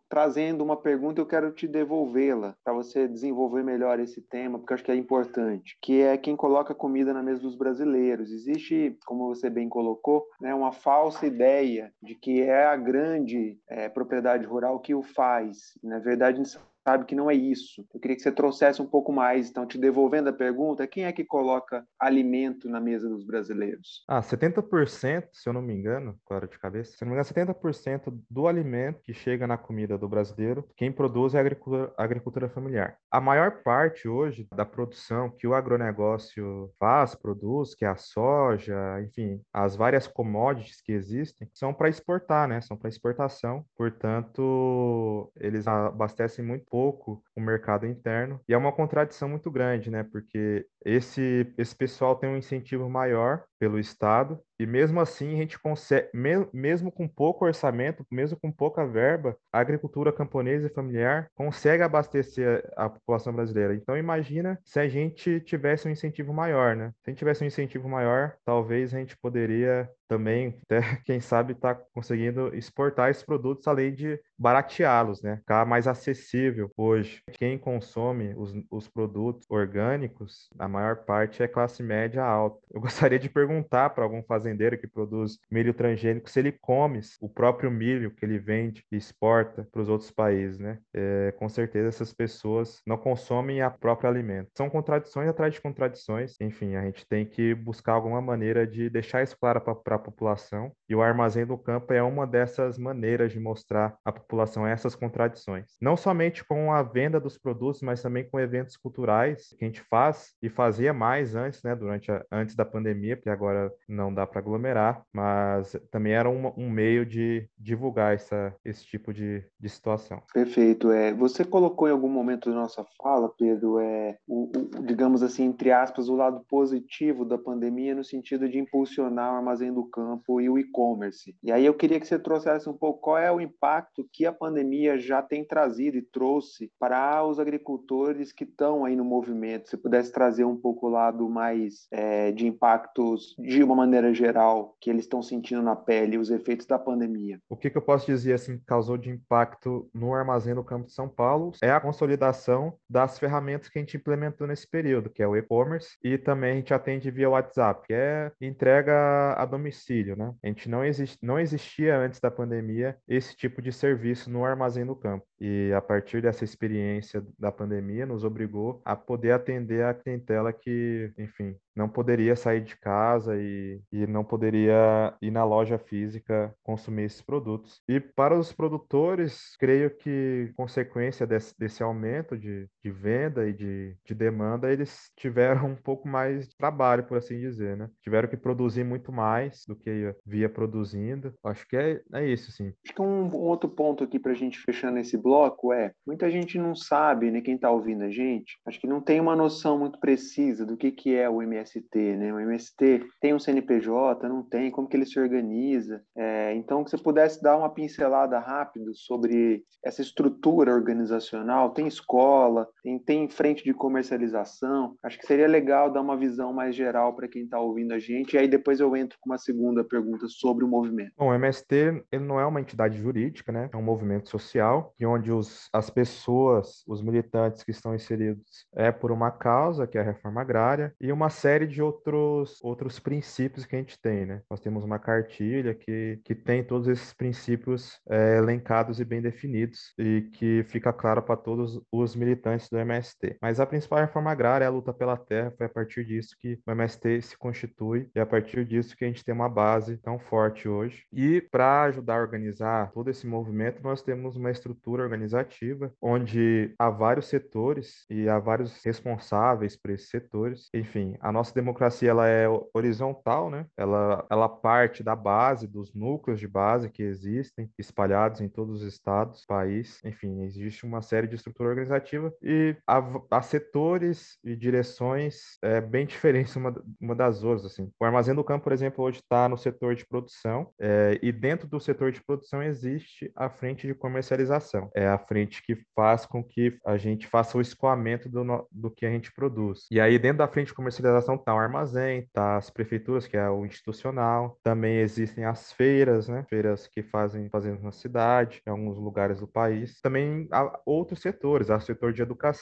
trazendo 0.09 0.63
uma 0.63 0.77
pergunta, 0.77 1.21
eu 1.21 1.25
quero 1.25 1.51
te 1.51 1.67
devolvê-la 1.67 2.55
para 2.63 2.73
você 2.73 3.07
desenvolver 3.07 3.63
melhor 3.63 3.99
esse 3.99 4.21
tema, 4.21 4.57
porque 4.57 4.73
eu 4.73 4.75
acho 4.75 4.83
que 4.83 4.91
é 4.91 4.95
importante, 4.95 5.77
que 5.81 6.01
é 6.01 6.17
quem 6.17 6.35
coloca 6.35 6.73
comida 6.73 7.13
na 7.13 7.21
mesa 7.21 7.41
dos 7.41 7.55
brasileiros. 7.55 8.31
Existe, 8.31 8.97
como 9.05 9.27
você 9.27 9.49
bem 9.49 9.67
colocou, 9.67 10.25
né, 10.39 10.53
uma 10.53 10.71
falsa 10.71 11.25
ideia 11.25 11.93
de 12.01 12.15
que 12.15 12.41
é 12.41 12.65
a 12.65 12.75
grande 12.75 13.57
é, 13.67 13.89
propriedade 13.89 14.45
rural 14.45 14.79
que 14.79 14.95
o 14.95 15.03
faz. 15.03 15.77
Na 15.83 15.99
verdade, 15.99 16.41
sabe 16.83 17.05
que 17.05 17.15
não 17.15 17.29
é 17.29 17.33
isso. 17.33 17.85
Eu 17.93 17.99
queria 17.99 18.15
que 18.15 18.21
você 18.21 18.31
trouxesse 18.31 18.81
um 18.81 18.85
pouco 18.85 19.11
mais, 19.11 19.49
então, 19.49 19.65
te 19.65 19.77
devolvendo 19.77 20.29
a 20.29 20.33
pergunta, 20.33 20.87
quem 20.87 21.05
é 21.05 21.11
que 21.11 21.23
coloca 21.23 21.85
alimento 21.99 22.69
na 22.69 22.79
mesa 22.79 23.07
dos 23.07 23.25
brasileiros? 23.25 24.03
Ah, 24.07 24.21
70%, 24.21 25.29
se 25.31 25.47
eu 25.47 25.53
não 25.53 25.61
me 25.61 25.73
engano, 25.73 26.17
claro 26.25 26.47
de 26.47 26.59
cabeça, 26.59 26.91
se 26.91 27.03
eu 27.03 27.07
não 27.07 27.15
me 27.15 27.19
engano, 27.19 27.33
70% 27.33 28.13
do 28.29 28.47
alimento 28.47 29.01
que 29.03 29.13
chega 29.13 29.47
na 29.47 29.57
comida 29.57 29.97
do 29.97 30.09
brasileiro, 30.09 30.67
quem 30.75 30.91
produz 30.91 31.33
é 31.33 31.37
a 31.37 31.41
agricultura, 31.41 31.93
a 31.97 32.03
agricultura 32.03 32.49
familiar. 32.49 32.97
A 33.09 33.21
maior 33.21 33.63
parte 33.63 34.07
hoje 34.07 34.47
da 34.53 34.65
produção 34.65 35.29
que 35.29 35.47
o 35.47 35.53
agronegócio 35.53 36.71
faz, 36.79 37.15
produz, 37.15 37.73
que 37.75 37.85
é 37.85 37.87
a 37.87 37.95
soja, 37.95 38.75
enfim, 39.01 39.41
as 39.53 39.75
várias 39.75 40.07
commodities 40.07 40.81
que 40.81 40.91
existem, 40.91 41.47
são 41.53 41.73
para 41.73 41.89
exportar, 41.89 42.47
né? 42.47 42.59
São 42.61 42.75
para 42.75 42.89
exportação. 42.89 43.65
Portanto, 43.77 45.31
eles 45.39 45.67
abastecem 45.67 46.43
muito 46.43 46.65
pouco 46.73 47.23
o 47.35 47.39
mercado 47.39 47.85
interno. 47.85 48.41
E 48.49 48.53
é 48.53 48.57
uma 48.57 48.71
contradição 48.71 49.29
muito 49.29 49.51
grande, 49.51 49.91
né? 49.91 50.01
Porque 50.01 50.65
esse, 50.83 51.53
esse 51.55 51.75
pessoal 51.75 52.15
tem 52.15 52.27
um 52.27 52.35
incentivo 52.35 52.89
maior 52.89 53.43
pelo 53.63 53.79
Estado, 53.79 54.37
e 54.59 54.65
mesmo 54.65 54.99
assim 54.99 55.33
a 55.33 55.37
gente 55.37 55.57
consegue, 55.57 56.09
mesmo 56.53 56.91
com 56.91 57.07
pouco 57.07 57.45
orçamento, 57.45 58.05
mesmo 58.11 58.37
com 58.39 58.51
pouca 58.51 58.85
verba, 58.85 59.37
a 59.51 59.59
agricultura 59.59 60.11
camponesa 60.11 60.67
e 60.67 60.73
familiar 60.73 61.27
consegue 61.33 61.81
abastecer 61.81 62.69
a 62.75 62.89
população 62.89 63.33
brasileira. 63.33 63.73
Então 63.73 63.97
imagina 63.97 64.59
se 64.63 64.79
a 64.79 64.87
gente 64.87 65.39
tivesse 65.39 65.87
um 65.87 65.91
incentivo 65.91 66.33
maior, 66.33 66.75
né? 66.75 66.91
Se 67.03 67.09
a 67.09 67.11
gente 67.11 67.19
tivesse 67.19 67.43
um 67.43 67.47
incentivo 67.47 67.87
maior, 67.87 68.35
talvez 68.45 68.93
a 68.93 68.99
gente 68.99 69.17
poderia 69.17 69.89
também, 70.07 70.59
até, 70.63 70.97
quem 71.05 71.19
sabe, 71.19 71.53
estar 71.53 71.75
tá 71.75 71.81
conseguindo 71.93 72.53
exportar 72.55 73.09
esses 73.09 73.23
produtos 73.23 73.67
além 73.67 73.93
de 73.93 74.19
barateá-los, 74.37 75.21
né? 75.21 75.37
Ficar 75.37 75.65
mais 75.65 75.87
acessível 75.87 76.69
hoje. 76.77 77.21
Quem 77.33 77.57
consome 77.57 78.33
os, 78.35 78.53
os 78.69 78.87
produtos 78.87 79.45
orgânicos, 79.49 80.49
a 80.59 80.67
maior 80.67 80.97
parte 81.05 81.41
é 81.41 81.47
classe 81.47 81.81
média 81.81 82.23
alta. 82.23 82.59
Eu 82.71 82.79
gostaria 82.81 83.17
de 83.17 83.29
perguntar 83.29 83.52
perguntar 83.53 83.91
para 83.91 84.03
algum 84.03 84.23
fazendeiro 84.23 84.77
que 84.77 84.87
produz 84.87 85.37
milho 85.51 85.73
transgênico 85.73 86.29
se 86.29 86.39
ele 86.39 86.51
come 86.51 86.99
o 87.21 87.29
próprio 87.29 87.69
milho 87.69 88.11
que 88.11 88.25
ele 88.25 88.39
vende 88.39 88.83
e 88.91 88.97
exporta 88.97 89.67
para 89.71 89.81
os 89.81 89.89
outros 89.89 90.11
países, 90.11 90.59
né? 90.59 90.79
É, 90.93 91.33
com 91.37 91.47
certeza 91.47 91.89
essas 91.89 92.13
pessoas 92.13 92.81
não 92.85 92.97
consomem 92.97 93.61
a 93.61 93.69
própria 93.69 94.09
alimento. 94.09 94.49
São 94.55 94.69
contradições 94.69 95.27
atrás 95.27 95.53
de 95.53 95.61
contradições. 95.61 96.35
Enfim, 96.39 96.75
a 96.75 96.83
gente 96.83 97.05
tem 97.07 97.25
que 97.25 97.53
buscar 97.53 97.93
alguma 97.93 98.21
maneira 98.21 98.65
de 98.65 98.89
deixar 98.89 99.23
isso 99.23 99.37
claro 99.39 99.61
para 99.61 99.95
a 99.95 99.99
população. 99.99 100.71
E 100.89 100.95
o 100.95 101.01
armazém 101.01 101.45
do 101.45 101.57
campo 101.57 101.93
é 101.93 102.01
uma 102.01 102.25
dessas 102.25 102.77
maneiras 102.77 103.31
de 103.31 103.39
mostrar 103.39 103.95
à 104.03 104.11
população 104.11 104.65
essas 104.65 104.95
contradições. 104.95 105.65
Não 105.81 105.95
somente 105.95 106.43
com 106.43 106.71
a 106.71 106.81
venda 106.81 107.19
dos 107.19 107.37
produtos, 107.37 107.81
mas 107.81 108.01
também 108.01 108.27
com 108.29 108.39
eventos 108.39 108.77
culturais 108.77 109.53
que 109.57 109.63
a 109.63 109.67
gente 109.67 109.81
faz 109.89 110.33
e 110.41 110.49
fazia 110.49 110.93
mais 110.93 111.35
antes, 111.35 111.61
né, 111.63 111.75
durante 111.75 112.11
a, 112.11 112.23
antes 112.31 112.55
da 112.55 112.65
pandemia, 112.65 113.15
porque 113.15 113.29
agora 113.33 113.71
não 113.87 114.13
dá 114.13 114.25
para 114.25 114.39
aglomerar, 114.39 115.03
mas 115.11 115.75
também 115.91 116.13
era 116.13 116.29
um, 116.29 116.53
um 116.57 116.69
meio 116.69 117.05
de 117.05 117.47
divulgar 117.57 118.13
essa, 118.13 118.55
esse 118.63 118.85
tipo 118.85 119.13
de, 119.13 119.43
de 119.59 119.69
situação. 119.69 120.21
Perfeito. 120.33 120.91
É, 120.91 121.13
você 121.13 121.43
colocou 121.43 121.87
em 121.87 121.91
algum 121.91 122.09
momento 122.09 122.49
da 122.49 122.55
nossa 122.55 122.85
fala, 123.01 123.29
Pedro, 123.37 123.79
é, 123.79 124.17
o, 124.27 124.51
o, 124.55 124.83
digamos 124.83 125.23
assim, 125.23 125.43
entre 125.45 125.71
aspas, 125.71 126.09
o 126.09 126.15
lado 126.15 126.43
positivo 126.47 127.25
da 127.25 127.37
pandemia 127.37 127.95
no 127.95 128.03
sentido 128.03 128.47
de 128.47 128.59
impulsionar 128.59 129.33
o 129.33 129.37
armazém 129.37 129.73
do 129.73 129.85
campo 129.85 130.39
e 130.39 130.49
o 130.49 130.57
e-commerce. 130.57 131.35
E 131.43 131.51
aí 131.51 131.65
eu 131.65 131.73
queria 131.73 131.99
que 131.99 132.07
você 132.07 132.19
trouxesse 132.19 132.69
um 132.69 132.73
pouco 132.73 133.01
qual 133.01 133.17
é 133.17 133.31
o 133.31 133.41
impacto 133.41 134.07
que 134.11 134.25
a 134.25 134.33
pandemia 134.33 134.97
já 134.97 135.21
tem 135.21 135.45
trazido 135.45 135.97
e 135.97 136.01
trouxe 136.01 136.71
para 136.79 137.25
os 137.25 137.39
agricultores 137.39 138.31
que 138.31 138.43
estão 138.43 138.85
aí 138.85 138.95
no 138.95 139.03
movimento. 139.03 139.69
Se 139.69 139.77
pudesse 139.77 140.11
trazer 140.11 140.45
um 140.45 140.57
pouco 140.57 140.87
o 140.87 140.89
lado 140.89 141.29
mais 141.29 141.87
é, 141.91 142.31
de 142.31 142.47
impactos 142.47 143.22
de 143.37 143.63
uma 143.63 143.75
maneira 143.75 144.13
geral 144.13 144.75
que 144.79 144.89
eles 144.89 145.05
estão 145.05 145.21
sentindo 145.21 145.61
na 145.61 145.75
pele, 145.75 146.17
os 146.17 146.29
efeitos 146.29 146.65
da 146.65 146.77
pandemia. 146.77 147.39
O 147.49 147.55
que, 147.55 147.69
que 147.69 147.77
eu 147.77 147.81
posso 147.81 148.05
dizer 148.05 148.33
assim 148.33 148.57
que 148.57 148.65
causou 148.65 148.97
de 148.97 149.09
impacto 149.09 149.89
no 149.93 150.13
armazém 150.13 150.55
do 150.55 150.63
campo 150.63 150.87
de 150.87 150.93
São 150.93 151.07
Paulo 151.07 151.51
é 151.61 151.71
a 151.71 151.79
consolidação 151.79 152.73
das 152.89 153.19
ferramentas 153.19 153.69
que 153.69 153.77
a 153.77 153.81
gente 153.81 153.97
implementou 153.97 154.47
nesse 154.47 154.69
período, 154.69 155.09
que 155.09 155.23
é 155.23 155.27
o 155.27 155.35
e-commerce 155.35 155.97
e 156.03 156.17
também 156.17 156.51
a 156.51 156.55
gente 156.55 156.73
atende 156.73 157.11
via 157.11 157.29
WhatsApp, 157.29 157.87
que 157.87 157.93
é 157.93 158.31
entrega 158.41 159.33
a 159.33 159.45
domicílio, 159.45 160.15
né? 160.15 160.33
A 160.43 160.47
gente 160.47 160.69
não, 160.69 160.83
exist, 160.83 161.17
não 161.21 161.39
existia 161.39 161.97
antes 161.97 162.19
da 162.19 162.31
pandemia 162.31 162.97
esse 163.07 163.35
tipo 163.35 163.61
de 163.61 163.71
serviço 163.71 164.29
no 164.29 164.45
armazém 164.45 164.85
do 164.85 164.95
campo. 164.95 165.25
E 165.45 165.73
a 165.73 165.81
partir 165.81 166.21
dessa 166.21 166.45
experiência 166.45 167.21
da 167.37 167.51
pandemia, 167.51 168.05
nos 168.05 168.23
obrigou 168.23 168.81
a 168.85 168.95
poder 168.95 169.33
atender 169.33 169.83
a 169.83 169.93
clientela 169.93 170.53
que, 170.53 171.11
enfim, 171.17 171.53
não 171.75 171.89
poderia 171.89 172.33
sair 172.33 172.61
de 172.61 172.77
casa 172.77 173.35
e, 173.35 173.81
e 173.91 174.07
não 174.07 174.23
poderia 174.23 175.13
ir 175.21 175.31
na 175.31 175.43
loja 175.43 175.77
física 175.77 176.55
consumir 176.63 177.03
esses 177.03 177.21
produtos. 177.21 177.81
E 177.89 177.99
para 177.99 178.39
os 178.39 178.53
produtores, 178.53 179.57
creio 179.57 179.89
que, 179.89 180.53
consequência 180.55 181.27
desse, 181.27 181.53
desse 181.59 181.83
aumento 181.83 182.37
de, 182.37 182.69
de 182.83 182.91
venda 182.91 183.47
e 183.47 183.53
de, 183.53 183.95
de 184.05 184.13
demanda, 184.13 184.71
eles 184.71 185.11
tiveram 185.15 185.67
um 185.67 185.75
pouco 185.75 186.07
mais 186.07 186.47
de 186.47 186.55
trabalho, 186.55 187.03
por 187.03 187.17
assim 187.17 187.39
dizer, 187.39 187.75
né? 187.75 187.89
Tiveram 188.01 188.27
que 188.27 188.37
produzir 188.37 188.83
muito 188.83 189.11
mais 189.11 189.63
do 189.67 189.75
que 189.75 190.13
via 190.25 190.49
produzindo. 190.49 191.33
Acho 191.43 191.67
que 191.67 191.75
é, 191.75 192.01
é 192.13 192.27
isso, 192.27 192.51
sim. 192.51 192.73
Acho 192.85 192.93
que 192.93 193.01
um, 193.01 193.25
um 193.25 193.35
outro 193.35 193.69
ponto 193.69 194.03
aqui 194.03 194.19
para 194.19 194.31
a 194.31 194.35
gente 194.35 194.59
fechando 194.59 194.99
esse 194.99 195.17
bloco 195.17 195.73
é, 195.73 195.91
muita 196.05 196.29
gente 196.29 196.57
não 196.57 196.75
sabe, 196.75 197.31
né, 197.31 197.41
quem 197.41 197.55
está 197.55 197.71
ouvindo 197.71 198.03
a 198.03 198.09
gente, 198.09 198.59
acho 198.65 198.79
que 198.79 198.87
não 198.87 199.01
tem 199.01 199.19
uma 199.19 199.35
noção 199.35 199.77
muito 199.79 199.99
precisa 199.99 200.65
do 200.65 200.77
que, 200.77 200.91
que 200.91 201.15
é 201.15 201.29
o 201.29 201.41
MS 201.41 201.63
MST, 201.63 202.15
né? 202.17 202.33
O 202.33 202.39
MST 202.39 203.05
tem 203.19 203.33
um 203.33 203.39
CNPJ, 203.39 204.27
não 204.27 204.43
tem, 204.43 204.69
como 204.69 204.87
que 204.87 204.97
ele 204.97 205.05
se 205.05 205.19
organiza? 205.19 206.03
É, 206.15 206.53
então, 206.53 206.83
que 206.83 206.91
você 206.91 206.97
pudesse 206.97 207.41
dar 207.41 207.57
uma 207.57 207.73
pincelada 207.73 208.37
rápido 208.39 208.93
sobre 208.95 209.63
essa 209.83 210.01
estrutura 210.01 210.73
organizacional, 210.73 211.71
tem 211.71 211.87
escola, 211.87 212.67
tem, 212.83 212.99
tem 212.99 213.29
frente 213.29 213.63
de 213.63 213.73
comercialização, 213.73 214.95
acho 215.03 215.17
que 215.17 215.25
seria 215.25 215.47
legal 215.47 215.91
dar 215.91 216.01
uma 216.01 216.17
visão 216.17 216.53
mais 216.53 216.75
geral 216.75 217.15
para 217.15 217.27
quem 217.27 217.43
está 217.43 217.59
ouvindo 217.59 217.93
a 217.93 217.99
gente, 217.99 218.33
e 218.33 218.37
aí 218.37 218.47
depois 218.47 218.79
eu 218.79 218.95
entro 218.95 219.17
com 219.19 219.29
uma 219.29 219.37
segunda 219.37 219.83
pergunta 219.83 220.27
sobre 220.27 220.63
o 220.63 220.67
movimento. 220.67 221.13
Bom, 221.17 221.29
o 221.29 221.33
MST 221.33 222.03
ele 222.11 222.23
não 222.23 222.39
é 222.39 222.45
uma 222.45 222.61
entidade 222.61 222.97
jurídica, 222.97 223.51
né? 223.51 223.69
É 223.73 223.77
um 223.77 223.81
movimento 223.81 224.29
social, 224.29 224.93
e 224.99 225.05
onde 225.05 225.31
os, 225.31 225.69
as 225.73 225.89
pessoas, 225.89 226.83
os 226.87 227.01
militantes 227.01 227.63
que 227.63 227.71
estão 227.71 227.95
inseridos 227.95 228.67
é 228.75 228.91
por 228.91 229.11
uma 229.11 229.31
causa, 229.31 229.87
que 229.87 229.97
é 229.97 230.01
a 230.01 230.03
reforma 230.03 230.41
agrária, 230.41 230.93
e 230.99 231.11
uma 231.11 231.29
série 231.29 231.63
série 231.63 231.67
de 231.67 231.81
outros, 231.81 232.59
outros 232.63 232.99
princípios 232.99 233.65
que 233.65 233.75
a 233.75 233.79
gente 233.79 233.99
tem, 233.99 234.25
né? 234.25 234.41
Nós 234.49 234.59
temos 234.59 234.83
uma 234.83 234.99
cartilha 234.99 235.73
que, 235.73 236.19
que 236.23 236.35
tem 236.35 236.63
todos 236.63 236.87
esses 236.87 237.13
princípios 237.13 237.99
é, 238.09 238.37
elencados 238.37 238.99
e 238.99 239.05
bem 239.05 239.21
definidos 239.21 239.93
e 239.97 240.29
que 240.33 240.63
fica 240.67 240.91
claro 240.91 241.21
para 241.21 241.37
todos 241.37 241.79
os 241.91 242.15
militantes 242.15 242.69
do 242.73 242.79
MST. 242.79 243.37
Mas 243.39 243.59
a 243.59 243.65
principal 243.65 243.99
reforma 243.99 244.31
agrária 244.31 244.65
é 244.65 244.67
a 244.67 244.71
luta 244.71 244.91
pela 244.91 245.15
terra, 245.15 245.53
foi 245.55 245.67
a 245.67 245.69
partir 245.69 246.03
disso 246.03 246.35
que 246.39 246.59
o 246.65 246.71
MST 246.71 247.21
se 247.21 247.37
constitui 247.37 248.09
e 248.15 248.19
é 248.19 248.21
a 248.23 248.25
partir 248.25 248.65
disso 248.65 248.97
que 248.97 249.05
a 249.05 249.07
gente 249.07 249.23
tem 249.23 249.33
uma 249.33 249.47
base 249.47 249.97
tão 249.97 250.17
forte 250.17 250.67
hoje. 250.67 251.05
E 251.13 251.39
para 251.39 251.83
ajudar 251.83 252.15
a 252.15 252.21
organizar 252.21 252.91
todo 252.91 253.09
esse 253.09 253.27
movimento, 253.27 253.83
nós 253.83 254.01
temos 254.01 254.35
uma 254.35 254.49
estrutura 254.49 255.03
organizativa 255.03 255.93
onde 256.01 256.73
há 256.79 256.89
vários 256.89 257.27
setores 257.27 258.05
e 258.09 258.27
há 258.27 258.39
vários 258.39 258.83
responsáveis 258.83 259.75
por 259.75 259.91
esses 259.91 260.09
setores. 260.09 260.69
Enfim, 260.73 261.15
a 261.19 261.31
nossa 261.31 261.53
democracia 261.53 262.09
ela 262.09 262.27
é 262.27 262.47
horizontal, 262.73 263.49
né? 263.51 263.67
Ela, 263.77 264.25
ela 264.29 264.49
parte 264.49 265.03
da 265.03 265.15
base, 265.15 265.67
dos 265.67 265.93
núcleos 265.93 266.39
de 266.39 266.47
base 266.47 266.89
que 266.89 267.03
existem, 267.03 267.69
espalhados 267.77 268.41
em 268.41 268.49
todos 268.49 268.81
os 268.81 268.87
estados, 268.87 269.45
país. 269.45 269.99
Enfim, 270.03 270.41
existe 270.43 270.85
uma 270.85 271.01
série 271.01 271.27
de 271.27 271.35
estrutura 271.35 271.69
organizativa 271.69 272.33
e 272.41 272.62
há, 272.87 273.03
há 273.31 273.41
setores 273.41 274.37
e 274.43 274.55
direções 274.55 275.57
é, 275.61 275.81
bem 275.81 276.05
diferentes 276.07 276.55
uma, 276.55 276.73
uma 276.99 277.15
das 277.15 277.43
outras. 277.43 277.65
Assim. 277.65 277.91
O 277.99 278.05
Armazém 278.05 278.33
do 278.33 278.43
Campo, 278.43 278.63
por 278.63 278.73
exemplo, 278.73 279.03
hoje 279.03 279.19
está 279.19 279.49
no 279.49 279.57
setor 279.57 279.95
de 279.95 280.05
produção 280.05 280.69
é, 280.79 281.19
e 281.21 281.31
dentro 281.31 281.67
do 281.67 281.79
setor 281.79 282.11
de 282.11 282.23
produção 282.23 282.61
existe 282.63 283.31
a 283.35 283.49
frente 283.49 283.85
de 283.87 283.93
comercialização. 283.93 284.89
É 284.95 285.07
a 285.07 285.17
frente 285.17 285.61
que 285.61 285.77
faz 285.95 286.25
com 286.25 286.43
que 286.43 286.77
a 286.85 286.97
gente 286.97 287.27
faça 287.27 287.57
o 287.57 287.61
escoamento 287.61 288.29
do, 288.29 288.67
do 288.71 288.91
que 288.91 289.05
a 289.05 289.09
gente 289.09 289.33
produz. 289.33 289.85
E 289.91 289.99
aí, 289.99 290.17
dentro 290.17 290.39
da 290.39 290.47
frente 290.47 290.67
de 290.67 290.73
comercialização, 290.73 291.33
então 291.33 291.37
tá 291.37 291.55
o 291.55 291.57
armazém, 291.57 292.27
tá 292.33 292.57
as 292.57 292.69
prefeituras, 292.69 293.27
que 293.27 293.37
é 293.37 293.49
o 293.49 293.65
institucional, 293.65 294.57
também 294.63 294.99
existem 294.99 295.45
as 295.45 295.71
feiras, 295.71 296.27
né? 296.27 296.45
Feiras 296.49 296.87
que 296.87 297.01
fazem 297.03 297.49
fazendo 297.49 297.81
na 297.81 297.91
cidade, 297.91 298.61
em 298.65 298.69
alguns 298.69 298.97
lugares 298.97 299.39
do 299.39 299.47
país. 299.47 299.99
Também 300.01 300.47
há 300.51 300.79
outros 300.85 301.21
setores, 301.21 301.69
há 301.69 301.77
o 301.77 301.81
setor 301.81 302.13
de 302.13 302.21
educação, 302.21 302.52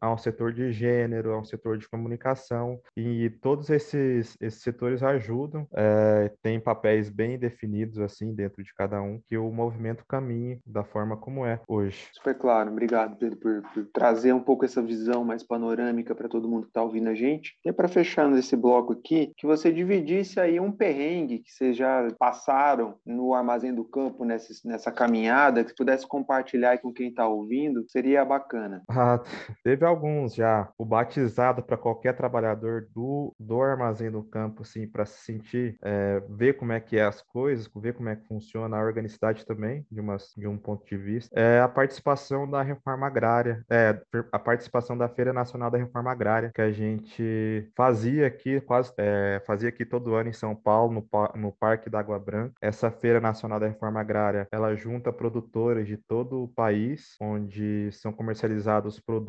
há 0.00 0.12
um 0.12 0.18
setor 0.18 0.52
de 0.52 0.72
gênero, 0.72 1.32
há 1.32 1.38
um 1.38 1.44
setor 1.44 1.78
de 1.78 1.88
comunicação, 1.88 2.80
e 2.96 3.30
todos 3.42 3.70
esses, 3.70 4.36
esses 4.40 4.62
setores 4.62 5.02
ajudam, 5.02 5.66
é, 5.74 6.30
têm 6.42 6.60
papéis 6.60 7.08
bem 7.10 7.38
definidos, 7.38 7.98
assim, 7.98 8.34
dentro 8.34 8.62
de 8.62 8.74
cada 8.74 9.00
um, 9.00 9.20
que 9.28 9.36
o 9.36 9.50
movimento 9.50 10.04
caminhe 10.06 10.60
da 10.66 10.84
forma 10.84 11.16
como 11.16 11.44
é 11.46 11.60
hoje. 11.66 12.08
Super 12.12 12.36
claro, 12.36 12.70
obrigado, 12.70 13.16
Pedro, 13.16 13.38
por, 13.38 13.62
por 13.74 13.86
trazer 13.92 14.32
um 14.32 14.40
pouco 14.40 14.64
essa 14.64 14.82
visão 14.82 15.24
mais 15.24 15.42
panorâmica 15.42 16.14
para 16.14 16.28
todo 16.28 16.48
mundo 16.48 16.64
que 16.64 16.70
está 16.70 16.82
ouvindo 16.82 17.08
a 17.08 17.14
gente. 17.14 17.56
E 17.64 17.72
para 17.72 17.88
fechar 17.88 18.20
fechando 18.20 18.36
esse 18.36 18.56
bloco 18.56 18.92
aqui, 18.92 19.32
que 19.36 19.46
você 19.46 19.72
dividisse 19.72 20.40
aí 20.40 20.58
um 20.58 20.72
perrengue 20.72 21.38
que 21.38 21.50
vocês 21.50 21.76
já 21.76 22.08
passaram 22.18 22.96
no 23.06 23.32
Armazém 23.32 23.72
do 23.72 23.84
Campo 23.84 24.24
nessa, 24.24 24.52
nessa 24.64 24.90
caminhada, 24.90 25.64
que 25.64 25.74
pudesse 25.74 26.06
compartilhar 26.06 26.78
com 26.78 26.92
quem 26.92 27.08
está 27.08 27.26
ouvindo, 27.28 27.84
seria 27.88 28.24
bacana. 28.24 28.82
Ah, 28.88 29.20
teve 29.62 29.84
alguns 29.84 30.34
já. 30.34 30.68
O 30.78 30.84
batizado 30.84 31.62
para 31.62 31.76
qualquer 31.76 32.16
trabalhador 32.16 32.88
do, 32.94 33.34
do 33.38 33.62
Armazém 33.62 34.10
do 34.10 34.22
Campo, 34.22 34.62
assim, 34.62 34.86
para 34.86 35.04
se 35.04 35.24
sentir, 35.24 35.76
é, 35.82 36.22
ver 36.28 36.54
como 36.54 36.72
é 36.72 36.80
que 36.80 36.98
é 36.98 37.04
as 37.04 37.22
coisas, 37.22 37.68
ver 37.76 37.94
como 37.94 38.08
é 38.08 38.16
que 38.16 38.26
funciona 38.26 38.76
a 38.76 38.82
organicidade 38.82 39.44
também, 39.44 39.86
de, 39.90 40.00
uma, 40.00 40.16
de 40.36 40.46
um 40.46 40.56
ponto 40.56 40.84
de 40.86 40.96
vista, 40.96 41.38
é 41.38 41.60
a 41.60 41.68
participação 41.68 42.48
da 42.48 42.62
reforma 42.62 43.06
agrária, 43.06 43.64
é, 43.70 44.00
a 44.32 44.38
participação 44.38 44.96
da 44.96 45.08
Feira 45.08 45.32
Nacional 45.32 45.70
da 45.70 45.78
Reforma 45.78 46.10
Agrária, 46.10 46.50
que 46.54 46.60
a 46.60 46.70
gente 46.70 47.70
fazia 47.76 48.26
aqui 48.26 48.60
quase 48.60 48.92
é, 48.98 49.42
fazia 49.46 49.68
aqui 49.68 49.84
todo 49.84 50.14
ano 50.14 50.30
em 50.30 50.32
São 50.32 50.54
Paulo 50.54 50.92
no, 50.92 51.40
no 51.40 51.52
Parque 51.52 51.90
da 51.90 52.00
Água 52.00 52.18
Branca 52.18 52.54
essa 52.60 52.90
feira 52.90 53.20
nacional 53.20 53.60
da 53.60 53.66
reforma 53.66 54.00
agrária 54.00 54.46
ela 54.50 54.74
junta 54.74 55.12
produtores 55.12 55.86
de 55.86 55.96
todo 55.96 56.44
o 56.44 56.48
país 56.48 57.16
onde 57.20 57.90
são 57.92 58.12
comercializados 58.12 58.98
produtos 58.98 59.19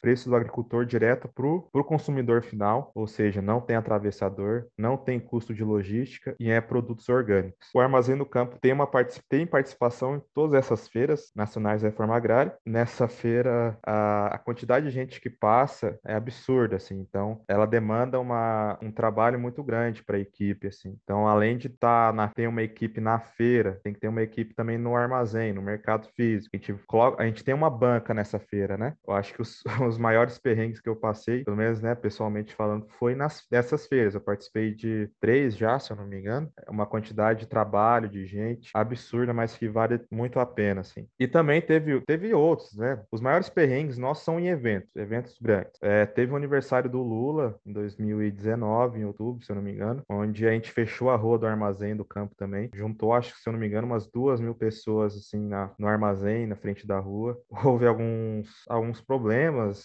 preço 0.00 0.28
do 0.28 0.36
agricultor 0.36 0.84
direto 0.84 1.28
para 1.28 1.46
o 1.46 1.84
consumidor 1.84 2.42
final 2.42 2.90
ou 2.94 3.06
seja 3.06 3.42
não 3.42 3.60
tem 3.60 3.76
atravessador 3.76 4.66
não 4.76 4.96
tem 4.96 5.18
custo 5.18 5.54
de 5.54 5.64
logística 5.64 6.34
e 6.38 6.50
é 6.50 6.60
produtos 6.60 7.08
orgânicos 7.08 7.68
o 7.74 7.80
armazém 7.80 8.16
do 8.16 8.26
campo 8.26 8.58
tem 8.60 8.72
uma 8.72 8.88
tem 9.28 9.46
participação 9.46 10.16
em 10.16 10.22
todas 10.34 10.54
essas 10.54 10.88
feiras 10.88 11.30
nacionais 11.34 11.82
da 11.82 11.88
reforma 11.88 12.16
agrária 12.16 12.54
nessa 12.66 13.08
feira 13.08 13.78
a, 13.84 14.34
a 14.34 14.38
quantidade 14.38 14.86
de 14.86 14.92
gente 14.92 15.20
que 15.20 15.30
passa 15.30 15.98
é 16.04 16.14
absurda 16.14 16.76
assim 16.76 16.98
então 17.00 17.40
ela 17.46 17.66
demanda 17.66 18.18
uma, 18.20 18.78
um 18.82 18.90
trabalho 18.90 19.38
muito 19.38 19.62
grande 19.62 20.02
para 20.02 20.16
a 20.16 20.20
equipe, 20.20 20.66
assim. 20.66 20.96
Então, 21.02 21.26
além 21.26 21.56
de 21.56 21.68
estar 21.68 22.08
tá 22.08 22.12
na, 22.12 22.28
ter 22.28 22.46
uma 22.48 22.62
equipe 22.62 23.00
na 23.00 23.18
feira, 23.18 23.80
tem 23.82 23.92
que 23.92 24.00
ter 24.00 24.08
uma 24.08 24.22
equipe 24.22 24.54
também 24.54 24.78
no 24.78 24.96
armazém, 24.96 25.52
no 25.52 25.62
mercado 25.62 26.08
físico. 26.14 26.54
A 26.54 26.58
gente, 26.58 26.74
a 27.18 27.24
gente 27.24 27.44
tem 27.44 27.54
uma 27.54 27.70
banca 27.70 28.12
nessa 28.12 28.38
feira, 28.38 28.76
né? 28.76 28.94
Eu 29.06 29.14
acho 29.14 29.32
que 29.32 29.37
os, 29.42 29.62
os 29.86 29.98
maiores 29.98 30.38
perrengues 30.38 30.80
que 30.80 30.88
eu 30.88 30.96
passei, 30.96 31.44
pelo 31.44 31.56
menos, 31.56 31.80
né, 31.80 31.94
pessoalmente 31.94 32.54
falando, 32.54 32.86
foi 32.98 33.14
nas, 33.14 33.44
nessas 33.50 33.86
feiras. 33.86 34.14
Eu 34.14 34.20
participei 34.20 34.74
de 34.74 35.10
três 35.20 35.56
já, 35.56 35.78
se 35.78 35.92
eu 35.92 35.96
não 35.96 36.06
me 36.06 36.18
engano. 36.18 36.50
É 36.66 36.70
uma 36.70 36.86
quantidade 36.86 37.40
de 37.40 37.46
trabalho, 37.46 38.08
de 38.08 38.26
gente 38.26 38.70
absurda, 38.74 39.32
mas 39.32 39.56
que 39.56 39.68
vale 39.68 40.00
muito 40.10 40.38
a 40.40 40.46
pena, 40.46 40.80
assim. 40.80 41.06
E 41.18 41.26
também 41.26 41.60
teve, 41.60 42.00
teve 42.02 42.32
outros, 42.34 42.76
né? 42.76 43.02
Os 43.10 43.20
maiores 43.20 43.48
perrengues 43.48 43.98
nossos 43.98 44.24
são 44.24 44.38
em 44.38 44.48
eventos, 44.48 44.94
eventos 44.96 45.38
grandes. 45.40 45.72
É, 45.82 46.06
teve 46.06 46.32
o 46.32 46.36
aniversário 46.36 46.90
do 46.90 47.02
Lula 47.02 47.58
em 47.64 47.72
2019, 47.72 49.00
em 49.00 49.04
outubro, 49.04 49.44
se 49.44 49.50
eu 49.50 49.56
não 49.56 49.62
me 49.62 49.72
engano, 49.72 50.02
onde 50.08 50.46
a 50.46 50.52
gente 50.52 50.70
fechou 50.70 51.10
a 51.10 51.16
rua 51.16 51.38
do 51.38 51.46
armazém 51.46 51.96
do 51.96 52.04
campo 52.04 52.34
também. 52.36 52.70
Juntou, 52.74 53.12
acho 53.12 53.34
que, 53.34 53.40
se 53.40 53.48
eu 53.48 53.52
não 53.52 53.60
me 53.60 53.66
engano, 53.66 53.86
umas 53.86 54.06
duas 54.06 54.40
mil 54.40 54.54
pessoas, 54.54 55.16
assim, 55.16 55.46
na, 55.46 55.70
no 55.78 55.86
armazém, 55.86 56.46
na 56.46 56.56
frente 56.56 56.86
da 56.86 56.98
rua. 56.98 57.38
Houve 57.64 57.86
alguns, 57.86 58.48
alguns 58.68 59.00
problemas. 59.00 59.27